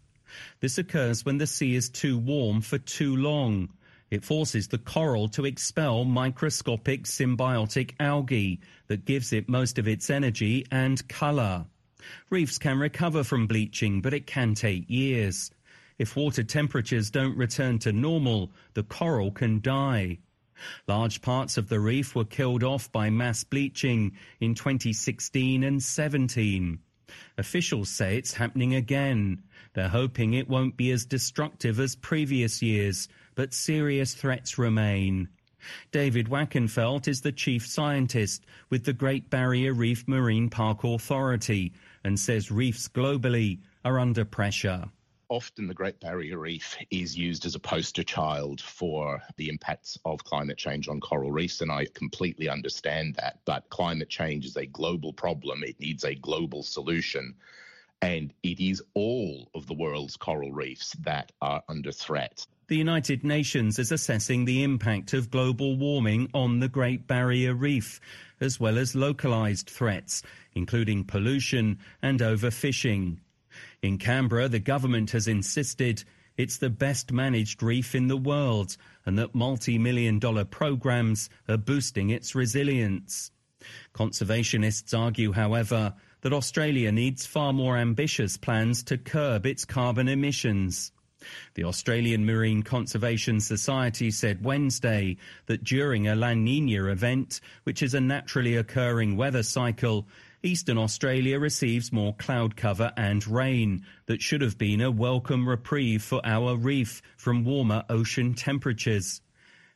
This 0.59 0.77
occurs 0.77 1.25
when 1.25 1.37
the 1.37 1.47
sea 1.47 1.75
is 1.75 1.89
too 1.89 2.17
warm 2.17 2.61
for 2.61 2.77
too 2.77 3.15
long. 3.15 3.69
It 4.11 4.23
forces 4.23 4.67
the 4.67 4.77
coral 4.77 5.27
to 5.29 5.45
expel 5.45 6.03
microscopic 6.03 7.03
symbiotic 7.03 7.93
algae 7.99 8.59
that 8.87 9.05
gives 9.05 9.33
it 9.33 9.47
most 9.47 9.77
of 9.77 9.87
its 9.87 10.09
energy 10.09 10.65
and 10.71 11.07
colour. 11.07 11.65
Reefs 12.29 12.57
can 12.57 12.79
recover 12.79 13.23
from 13.23 13.45
bleaching, 13.45 14.01
but 14.01 14.13
it 14.13 14.25
can 14.25 14.55
take 14.55 14.89
years. 14.89 15.51
If 15.99 16.15
water 16.15 16.43
temperatures 16.43 17.11
don't 17.11 17.37
return 17.37 17.77
to 17.79 17.91
normal, 17.91 18.51
the 18.73 18.83
coral 18.83 19.31
can 19.31 19.59
die. 19.61 20.19
Large 20.87 21.21
parts 21.21 21.57
of 21.57 21.69
the 21.69 21.79
reef 21.79 22.15
were 22.15 22.25
killed 22.25 22.63
off 22.63 22.91
by 22.91 23.09
mass 23.09 23.43
bleaching 23.43 24.13
in 24.39 24.55
2016 24.55 25.63
and 25.63 25.83
17. 25.83 26.79
Officials 27.37 27.89
say 27.89 28.17
it's 28.17 28.33
happening 28.33 28.75
again. 28.75 29.43
They're 29.73 29.87
hoping 29.87 30.33
it 30.33 30.49
won't 30.49 30.77
be 30.77 30.91
as 30.91 31.05
destructive 31.05 31.79
as 31.79 31.95
previous 31.95 32.61
years, 32.61 33.07
but 33.35 33.53
serious 33.53 34.13
threats 34.13 34.57
remain. 34.57 35.29
David 35.91 36.27
Wachenfeld 36.27 37.07
is 37.07 37.21
the 37.21 37.31
chief 37.31 37.67
scientist 37.67 38.45
with 38.69 38.85
the 38.85 38.93
Great 38.93 39.29
Barrier 39.29 39.73
Reef 39.73 40.07
Marine 40.07 40.49
Park 40.49 40.83
Authority 40.83 41.73
and 42.03 42.19
says 42.19 42.49
reefs 42.49 42.87
globally 42.87 43.59
are 43.83 43.99
under 43.99 44.25
pressure 44.25 44.85
often 45.29 45.67
the 45.67 45.73
Great 45.73 45.99
Barrier 45.99 46.39
Reef 46.39 46.75
is 46.89 47.15
used 47.15 47.45
as 47.45 47.55
a 47.55 47.59
poster 47.59 48.03
child 48.03 48.59
for 48.59 49.21
the 49.37 49.47
impacts 49.47 49.97
of 50.03 50.23
climate 50.23 50.57
change 50.57 50.87
on 50.87 50.99
coral 50.99 51.31
reefs, 51.31 51.61
and 51.61 51.71
I 51.71 51.85
completely 51.93 52.49
understand 52.49 53.15
that. 53.15 53.39
But 53.45 53.69
climate 53.69 54.09
change 54.09 54.45
is 54.45 54.57
a 54.57 54.65
global 54.65 55.13
problem, 55.13 55.63
it 55.63 55.79
needs 55.79 56.03
a 56.03 56.15
global 56.15 56.63
solution. 56.63 57.35
And 58.01 58.33
it 58.43 58.59
is 58.59 58.81
all 58.93 59.49
of 59.53 59.67
the 59.67 59.73
world's 59.73 60.15
coral 60.15 60.51
reefs 60.51 60.95
that 61.01 61.31
are 61.41 61.61
under 61.67 61.91
threat. 61.91 62.45
The 62.67 62.77
United 62.77 63.23
Nations 63.23 63.79
is 63.79 63.91
assessing 63.91 64.45
the 64.45 64.63
impact 64.63 65.13
of 65.13 65.31
global 65.31 65.75
warming 65.75 66.29
on 66.33 66.59
the 66.59 66.69
Great 66.69 67.07
Barrier 67.07 67.55
Reef, 67.55 67.99
as 68.39 68.59
well 68.59 68.77
as 68.77 68.95
localized 68.95 69.69
threats, 69.69 70.21
including 70.53 71.03
pollution 71.03 71.79
and 72.01 72.19
overfishing. 72.19 73.17
In 73.81 73.97
Canberra, 73.97 74.47
the 74.47 74.59
government 74.59 75.11
has 75.11 75.27
insisted 75.27 76.03
it's 76.37 76.57
the 76.57 76.69
best 76.69 77.11
managed 77.11 77.61
reef 77.61 77.95
in 77.95 78.07
the 78.07 78.15
world 78.15 78.77
and 79.05 79.17
that 79.17 79.35
multi-million 79.35 80.19
dollar 80.19 80.45
programs 80.45 81.29
are 81.49 81.57
boosting 81.57 82.11
its 82.11 82.35
resilience. 82.35 83.31
Conservationists 83.93 84.97
argue, 84.97 85.33
however, 85.33 85.93
that 86.21 86.33
Australia 86.33 86.91
needs 86.91 87.25
far 87.25 87.53
more 87.53 87.77
ambitious 87.77 88.37
plans 88.37 88.83
to 88.83 88.97
curb 88.97 89.45
its 89.45 89.65
carbon 89.65 90.07
emissions. 90.07 90.91
The 91.55 91.65
Australian 91.65 92.25
Marine 92.25 92.63
Conservation 92.63 93.41
Society 93.41 94.09
said 94.09 94.43
Wednesday 94.43 95.17
that 95.47 95.63
during 95.63 96.07
a 96.07 96.15
La 96.15 96.33
Nina 96.33 96.85
event, 96.85 97.41
which 97.63 97.83
is 97.83 97.93
a 97.93 97.99
naturally 97.99 98.55
occurring 98.55 99.17
weather 99.17 99.43
cycle, 99.43 100.07
eastern 100.43 100.77
Australia 100.77 101.37
receives 101.37 101.91
more 101.91 102.15
cloud 102.15 102.55
cover 102.55 102.93
and 102.95 103.27
rain 103.27 103.85
that 104.05 104.21
should 104.21 104.41
have 104.41 104.57
been 104.57 104.79
a 104.79 104.91
welcome 104.91 105.47
reprieve 105.47 106.01
for 106.01 106.21
our 106.23 106.55
reef 106.55 107.01
from 107.17 107.43
warmer 107.43 107.83
ocean 107.89 108.33
temperatures. 108.33 109.21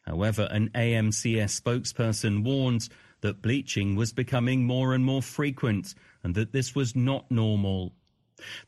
However, 0.06 0.47
an 0.49 0.69
AMCS 0.69 1.62
spokesperson 1.62 2.43
warned 2.43 2.88
that 3.19 3.41
bleaching 3.41 3.95
was 3.95 4.13
becoming 4.13 4.65
more 4.65 4.93
and 4.93 5.03
more 5.03 5.21
frequent 5.21 5.93
and 6.23 6.36
that 6.36 6.51
this 6.51 6.73
was 6.73 6.95
not 6.95 7.29
normal. 7.29 7.93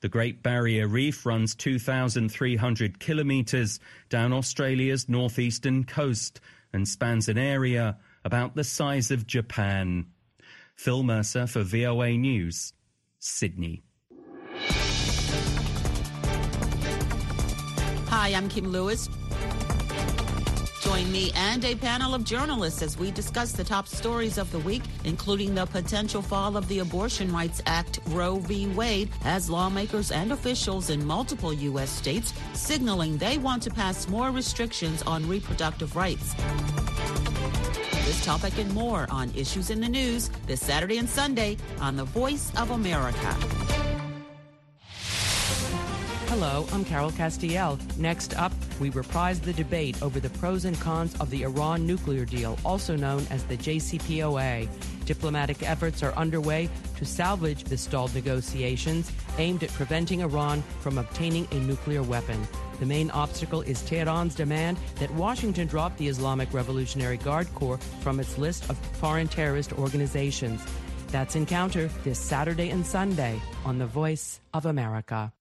The 0.01 0.09
Great 0.09 0.43
Barrier 0.43 0.87
Reef 0.87 1.25
runs 1.25 1.55
2,300 1.55 2.99
kilometres 2.99 3.79
down 4.09 4.33
Australia's 4.33 5.09
northeastern 5.09 5.83
coast 5.83 6.39
and 6.73 6.87
spans 6.87 7.29
an 7.29 7.37
area 7.37 7.97
about 8.23 8.55
the 8.55 8.63
size 8.63 9.11
of 9.11 9.27
Japan. 9.27 10.07
Phil 10.75 11.03
Mercer 11.03 11.47
for 11.47 11.63
VOA 11.63 12.17
News, 12.17 12.73
Sydney. 13.19 13.83
Hi, 18.07 18.33
I'm 18.33 18.49
Kim 18.49 18.71
Lewis. 18.71 19.09
Join 20.85 21.11
me 21.11 21.31
and 21.35 21.65
a 21.65 21.73
panel 21.73 22.13
of 22.13 22.23
journalists 22.23 22.83
as 22.83 22.95
we 22.95 23.09
discuss 23.09 23.51
the 23.51 23.63
top 23.63 23.87
stories 23.87 24.37
of 24.37 24.51
the 24.51 24.59
week, 24.59 24.83
including 25.03 25.55
the 25.55 25.65
potential 25.65 26.21
fall 26.21 26.55
of 26.55 26.67
the 26.67 26.77
Abortion 26.79 27.33
Rights 27.33 27.59
Act 27.65 27.99
Roe 28.09 28.37
v. 28.37 28.67
Wade, 28.67 29.09
as 29.23 29.49
lawmakers 29.49 30.11
and 30.11 30.31
officials 30.31 30.91
in 30.91 31.03
multiple 31.03 31.51
U.S. 31.51 31.89
states 31.89 32.35
signaling 32.53 33.17
they 33.17 33.39
want 33.39 33.63
to 33.63 33.71
pass 33.71 34.07
more 34.07 34.29
restrictions 34.29 35.01
on 35.03 35.27
reproductive 35.27 35.95
rights. 35.95 36.35
This 38.05 38.23
topic 38.23 38.55
and 38.59 38.71
more 38.71 39.07
on 39.09 39.31
Issues 39.35 39.71
in 39.71 39.81
the 39.81 39.89
News 39.89 40.29
this 40.45 40.61
Saturday 40.61 40.99
and 40.99 41.09
Sunday 41.09 41.57
on 41.81 41.95
The 41.95 42.05
Voice 42.05 42.51
of 42.57 42.69
America. 42.69 43.54
Hello, 46.37 46.67
I'm 46.73 46.83
Carol 46.83 47.11
Castiel. 47.11 47.79
Next 47.97 48.37
up, 48.37 48.51
we 48.81 48.89
reprise 48.89 49.39
the 49.39 49.53
debate 49.53 50.03
over 50.03 50.19
the 50.19 50.29
pros 50.31 50.65
and 50.65 50.77
cons 50.81 51.15
of 51.21 51.29
the 51.29 51.43
Iran 51.43 51.87
nuclear 51.87 52.25
deal, 52.25 52.59
also 52.65 52.97
known 52.97 53.25
as 53.29 53.45
the 53.45 53.55
JCPOA. 53.55 54.67
Diplomatic 55.05 55.63
efforts 55.63 56.03
are 56.03 56.11
underway 56.15 56.69
to 56.97 57.05
salvage 57.05 57.63
the 57.63 57.77
stalled 57.77 58.13
negotiations 58.13 59.13
aimed 59.37 59.63
at 59.63 59.71
preventing 59.71 60.23
Iran 60.23 60.61
from 60.81 60.97
obtaining 60.97 61.47
a 61.51 61.55
nuclear 61.55 62.03
weapon. 62.03 62.45
The 62.81 62.85
main 62.85 63.11
obstacle 63.11 63.61
is 63.61 63.81
Tehran's 63.83 64.35
demand 64.35 64.77
that 64.95 65.11
Washington 65.11 65.67
drop 65.67 65.95
the 65.95 66.09
Islamic 66.09 66.53
Revolutionary 66.53 67.15
Guard 67.15 67.47
Corps 67.55 67.79
from 68.01 68.19
its 68.19 68.37
list 68.37 68.69
of 68.69 68.77
foreign 68.97 69.29
terrorist 69.29 69.71
organizations. 69.71 70.61
That's 71.13 71.37
Encounter 71.37 71.87
this 72.03 72.19
Saturday 72.19 72.71
and 72.71 72.85
Sunday 72.85 73.41
on 73.63 73.77
The 73.77 73.87
Voice 73.87 74.41
of 74.53 74.65
America. 74.65 75.31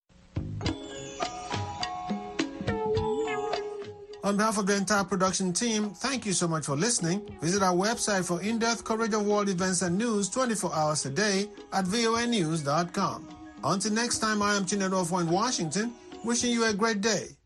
On 4.24 4.38
behalf 4.38 4.56
of 4.56 4.66
the 4.66 4.74
entire 4.74 5.04
production 5.04 5.52
team, 5.52 5.90
thank 5.90 6.24
you 6.24 6.32
so 6.32 6.48
much 6.48 6.64
for 6.64 6.76
listening. 6.76 7.20
Visit 7.42 7.62
our 7.62 7.74
website 7.74 8.24
for 8.24 8.40
in-depth 8.40 8.82
coverage 8.82 9.12
of 9.12 9.26
world 9.26 9.50
events 9.50 9.82
and 9.82 9.98
news 9.98 10.30
24 10.30 10.74
hours 10.74 11.04
a 11.04 11.10
day 11.10 11.46
at 11.74 11.84
voanews.com. 11.84 13.28
Until 13.62 13.92
next 13.92 14.20
time, 14.20 14.40
I 14.40 14.54
am 14.54 14.64
Chinedu 14.64 15.20
in 15.20 15.28
Washington, 15.28 15.92
wishing 16.24 16.52
you 16.52 16.64
a 16.64 16.72
great 16.72 17.02
day. 17.02 17.36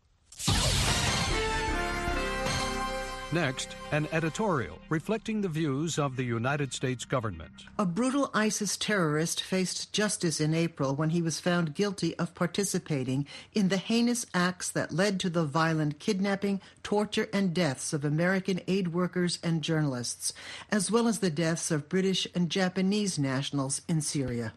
Next, 3.30 3.76
an 3.92 4.08
editorial 4.10 4.78
reflecting 4.88 5.42
the 5.42 5.50
views 5.50 5.98
of 5.98 6.16
the 6.16 6.24
United 6.24 6.72
States 6.72 7.04
government. 7.04 7.66
A 7.78 7.84
brutal 7.84 8.30
ISIS 8.32 8.78
terrorist 8.78 9.42
faced 9.42 9.92
justice 9.92 10.40
in 10.40 10.54
April 10.54 10.96
when 10.96 11.10
he 11.10 11.20
was 11.20 11.38
found 11.38 11.74
guilty 11.74 12.16
of 12.18 12.34
participating 12.34 13.26
in 13.52 13.68
the 13.68 13.76
heinous 13.76 14.24
acts 14.32 14.70
that 14.70 14.92
led 14.92 15.20
to 15.20 15.28
the 15.28 15.44
violent 15.44 15.98
kidnapping, 15.98 16.62
torture, 16.82 17.28
and 17.30 17.52
deaths 17.52 17.92
of 17.92 18.02
American 18.02 18.62
aid 18.66 18.94
workers 18.94 19.38
and 19.42 19.60
journalists, 19.60 20.32
as 20.70 20.90
well 20.90 21.06
as 21.06 21.18
the 21.18 21.28
deaths 21.28 21.70
of 21.70 21.90
British 21.90 22.26
and 22.34 22.48
Japanese 22.48 23.18
nationals 23.18 23.82
in 23.86 24.00
Syria. 24.00 24.54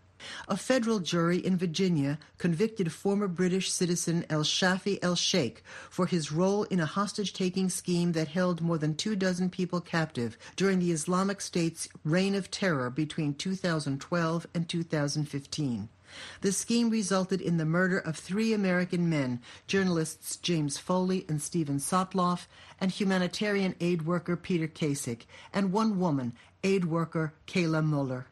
A 0.48 0.58
federal 0.58 1.00
jury 1.00 1.38
in 1.38 1.58
Virginia 1.58 2.20
convicted 2.38 2.92
former 2.92 3.28
British 3.28 3.72
citizen 3.72 4.26
El 4.30 4.44
Shafi 4.44 5.00
El 5.02 5.16
Sheikh 5.16 5.64
for 5.90 6.06
his 6.06 6.32
role 6.32 6.64
in 6.64 6.80
a 6.80 6.86
hostage 6.86 7.34
taking 7.34 7.70
scheme 7.70 8.12
that 8.12 8.28
held 8.28 8.62
more 8.62 8.78
than 8.78 8.96
two 8.96 9.16
dozen 9.16 9.50
people 9.50 9.82
captive 9.82 10.38
during 10.56 10.80
the 10.80 10.92
Islamic 10.92 11.42
State's 11.42 11.90
reign 12.04 12.36
of 12.36 12.52
terror 12.52 12.90
between 12.90 13.34
2012 13.34 14.48
and 14.54 14.68
2015. 14.70 15.90
The 16.42 16.52
scheme 16.52 16.90
resulted 16.90 17.40
in 17.40 17.58
the 17.58 17.66
murder 17.66 17.98
of 17.98 18.18
three 18.18 18.52
American 18.52 19.10
men, 19.10 19.42
journalists 19.66 20.36
James 20.36 20.78
Foley 20.78 21.26
and 21.30 21.42
Steven 21.42 21.78
Sotloff, 21.78 22.48
and 22.80 22.92
humanitarian 22.92 23.76
aid 23.80 24.02
worker 24.02 24.36
Peter 24.36 24.68
Kassig, 24.68 25.22
and 25.54 25.72
one 25.72 26.00
woman, 26.00 26.34
aid 26.64 26.86
worker 26.86 27.34
Kayla 27.48 27.88
Mueller. 27.88 28.28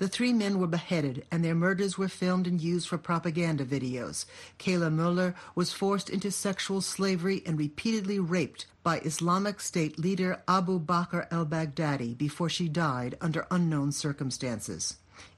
The 0.00 0.08
three 0.08 0.32
men 0.32 0.58
were 0.58 0.66
beheaded, 0.66 1.26
and 1.30 1.44
their 1.44 1.54
murders 1.54 1.98
were 1.98 2.08
filmed 2.08 2.46
and 2.46 2.58
used 2.58 2.88
for 2.88 2.96
propaganda 2.96 3.66
videos. 3.66 4.24
Kayla 4.58 4.90
Mueller 4.90 5.34
was 5.54 5.74
forced 5.74 6.08
into 6.08 6.30
sexual 6.30 6.80
slavery 6.80 7.42
and 7.44 7.58
repeatedly 7.58 8.18
raped 8.18 8.64
by 8.82 9.00
Islamic 9.00 9.60
State 9.60 9.98
leader 9.98 10.42
Abu 10.48 10.80
Bakr 10.80 11.26
al 11.30 11.44
Baghdadi 11.44 12.16
before 12.16 12.48
she 12.48 12.66
died 12.66 13.18
under 13.20 13.46
unknown 13.50 13.92
circumstances. 13.92 14.96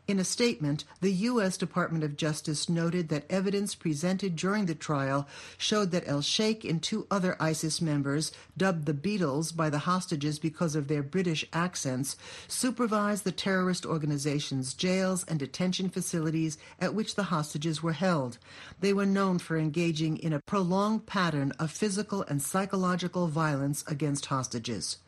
In 0.09 0.19
a 0.19 0.25
statement, 0.25 0.85
the 1.01 1.13
U.S. 1.13 1.57
Department 1.57 2.03
of 2.03 2.17
Justice 2.17 2.69
noted 2.69 3.09
that 3.09 3.25
evidence 3.31 3.77
presented 3.77 4.35
during 4.35 4.67
the 4.67 4.75
trial 4.75 5.29
showed 5.57 5.93
that 5.93 6.09
El 6.09 6.23
Sheikh 6.23 6.65
and 6.65 6.83
two 6.83 7.07
other 7.09 7.37
ISIS 7.39 7.81
members, 7.81 8.33
dubbed 8.57 8.87
the 8.87 8.95
Beatles 8.95 9.55
by 9.55 9.71
the 9.71 9.81
hostages 9.81 10.41
because 10.41 10.75
of 10.75 10.89
their 10.89 11.05
British 11.05 11.45
accents, 11.53 12.17
supervised 12.49 13.23
the 13.23 13.31
terrorist 13.31 13.87
organization's 13.87 14.75
jails 14.75 15.25
and 15.29 15.39
detention 15.39 15.89
facilities 15.89 16.59
at 16.81 16.95
which 16.95 17.15
the 17.15 17.25
hostages 17.25 17.81
were 17.81 17.93
held. 17.93 18.39
They 18.81 18.93
were 18.93 19.07
known 19.07 19.39
for 19.39 19.57
engaging 19.57 20.17
in 20.17 20.33
a 20.33 20.41
prolonged 20.41 21.07
pattern 21.07 21.53
of 21.61 21.71
physical 21.71 22.23
and 22.23 22.43
psychological 22.43 23.29
violence 23.29 23.85
against 23.87 24.27
hostages. 24.27 24.99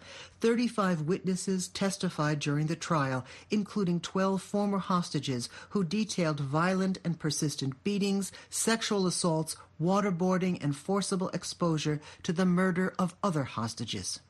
35 0.45 1.01
witnesses 1.01 1.69
testified 1.69 2.39
during 2.39 2.67
the 2.67 2.77
trial, 2.77 3.25
including 3.51 3.99
12 3.99 4.43
former 4.43 4.77
hostages 4.77 5.49
who 5.71 5.83
detailed 5.83 6.39
violent 6.39 6.99
and 7.03 7.19
persistent 7.19 7.83
beatings, 7.83 8.31
sexual 8.51 9.07
assaults, 9.07 9.57
waterboarding, 9.81 10.63
and 10.63 10.77
forcible 10.77 11.31
exposure 11.31 11.99
to 12.23 12.31
the 12.31 12.45
murder 12.45 12.93
of 12.99 13.15
other 13.23 13.45
hostages. 13.45 14.21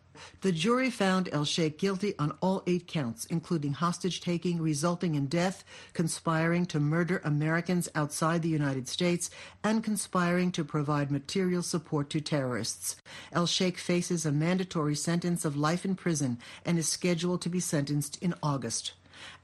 The 0.41 0.53
jury 0.53 0.91
found 0.91 1.29
El 1.33 1.45
Sheikh 1.45 1.79
guilty 1.79 2.15
on 2.19 2.37
all 2.41 2.63
eight 2.67 2.87
counts, 2.87 3.25
including 3.27 3.73
hostage 3.73 4.21
taking 4.21 4.61
resulting 4.61 5.15
in 5.15 5.27
death, 5.27 5.65
conspiring 5.93 6.67
to 6.67 6.81
murder 6.81 7.21
Americans 7.25 7.89
outside 7.95 8.43
the 8.43 8.49
United 8.49 8.89
States, 8.89 9.31
and 9.63 9.83
conspiring 9.83 10.53
to 10.53 10.65
provide 10.65 11.11
material 11.11 11.63
support 11.63 12.11
to 12.11 12.21
terrorists. 12.21 12.97
El 13.33 13.47
Sheikh 13.47 13.79
faces 13.79 14.25
a 14.25 14.33
mandatory 14.33 14.95
sentence 14.95 15.45
of 15.45 15.57
life 15.57 15.85
in 15.85 15.95
prison 15.95 16.39
and 16.65 16.79
is 16.79 16.89
scheduled 16.89 17.43
to 17.43 17.49
be 17.49 17.61
sentenced 17.61 18.17
in 18.23 18.35
August. 18.43 18.93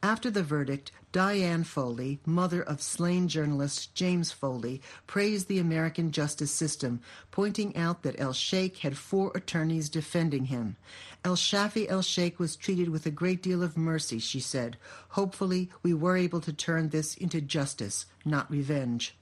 After 0.03 0.31
the 0.31 0.43
verdict, 0.43 0.91
Diane 1.13 1.65
Foley, 1.65 2.21
mother 2.25 2.63
of 2.63 2.81
slain 2.81 3.29
journalist 3.29 3.95
James 3.95 4.33
Foley, 4.33 4.81
praised 5.07 5.49
the 5.49 5.59
American 5.59 6.13
justice 6.13 6.51
system, 6.51 7.01
pointing 7.31 7.77
out 7.77 8.03
that 8.03 8.19
El 8.19 8.33
Sheikh 8.33 8.79
had 8.79 8.97
four 8.97 9.33
attorneys 9.35 9.89
defending 9.89 10.47
him. 10.47 10.77
El 11.25 11.37
Shafi 11.37 11.87
El 11.89 12.03
Sheikh 12.03 12.39
was 12.39 12.57
treated 12.57 12.89
with 12.89 13.07
a 13.07 13.11
great 13.11 13.43
deal 13.43 13.63
of 13.63 13.77
mercy, 13.77 14.19
she 14.19 14.41
said. 14.41 14.77
Hopefully, 15.11 15.71
we 15.83 15.93
were 15.93 16.17
able 16.17 16.41
to 16.41 16.53
turn 16.53 16.89
this 16.89 17.15
into 17.17 17.41
justice, 17.41 18.07
not 18.25 18.51
revenge. 18.51 19.15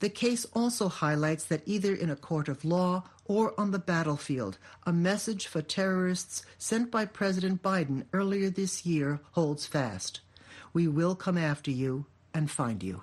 The 0.00 0.08
case 0.08 0.46
also 0.54 0.88
highlights 0.88 1.44
that 1.44 1.62
either 1.66 1.94
in 1.94 2.10
a 2.10 2.16
court 2.16 2.48
of 2.48 2.64
law 2.64 3.04
or 3.24 3.58
on 3.58 3.70
the 3.70 3.78
battlefield, 3.78 4.58
a 4.86 4.92
message 4.92 5.46
for 5.46 5.62
terrorists 5.62 6.42
sent 6.58 6.90
by 6.90 7.04
President 7.04 7.62
Biden 7.62 8.04
earlier 8.12 8.50
this 8.50 8.86
year 8.86 9.20
holds 9.32 9.66
fast. 9.66 10.20
We 10.72 10.88
will 10.88 11.14
come 11.14 11.38
after 11.38 11.70
you 11.70 12.06
and 12.34 12.50
find 12.50 12.82
you. 12.82 13.02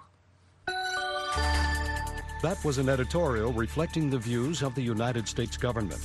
That 2.41 2.63
was 2.63 2.77
an 2.77 2.89
editorial 2.89 3.53
reflecting 3.53 4.09
the 4.09 4.19
views 4.19 4.61
of 4.61 4.75
the 4.75 4.81
United 4.81 5.27
States 5.27 5.57
government. 5.57 5.99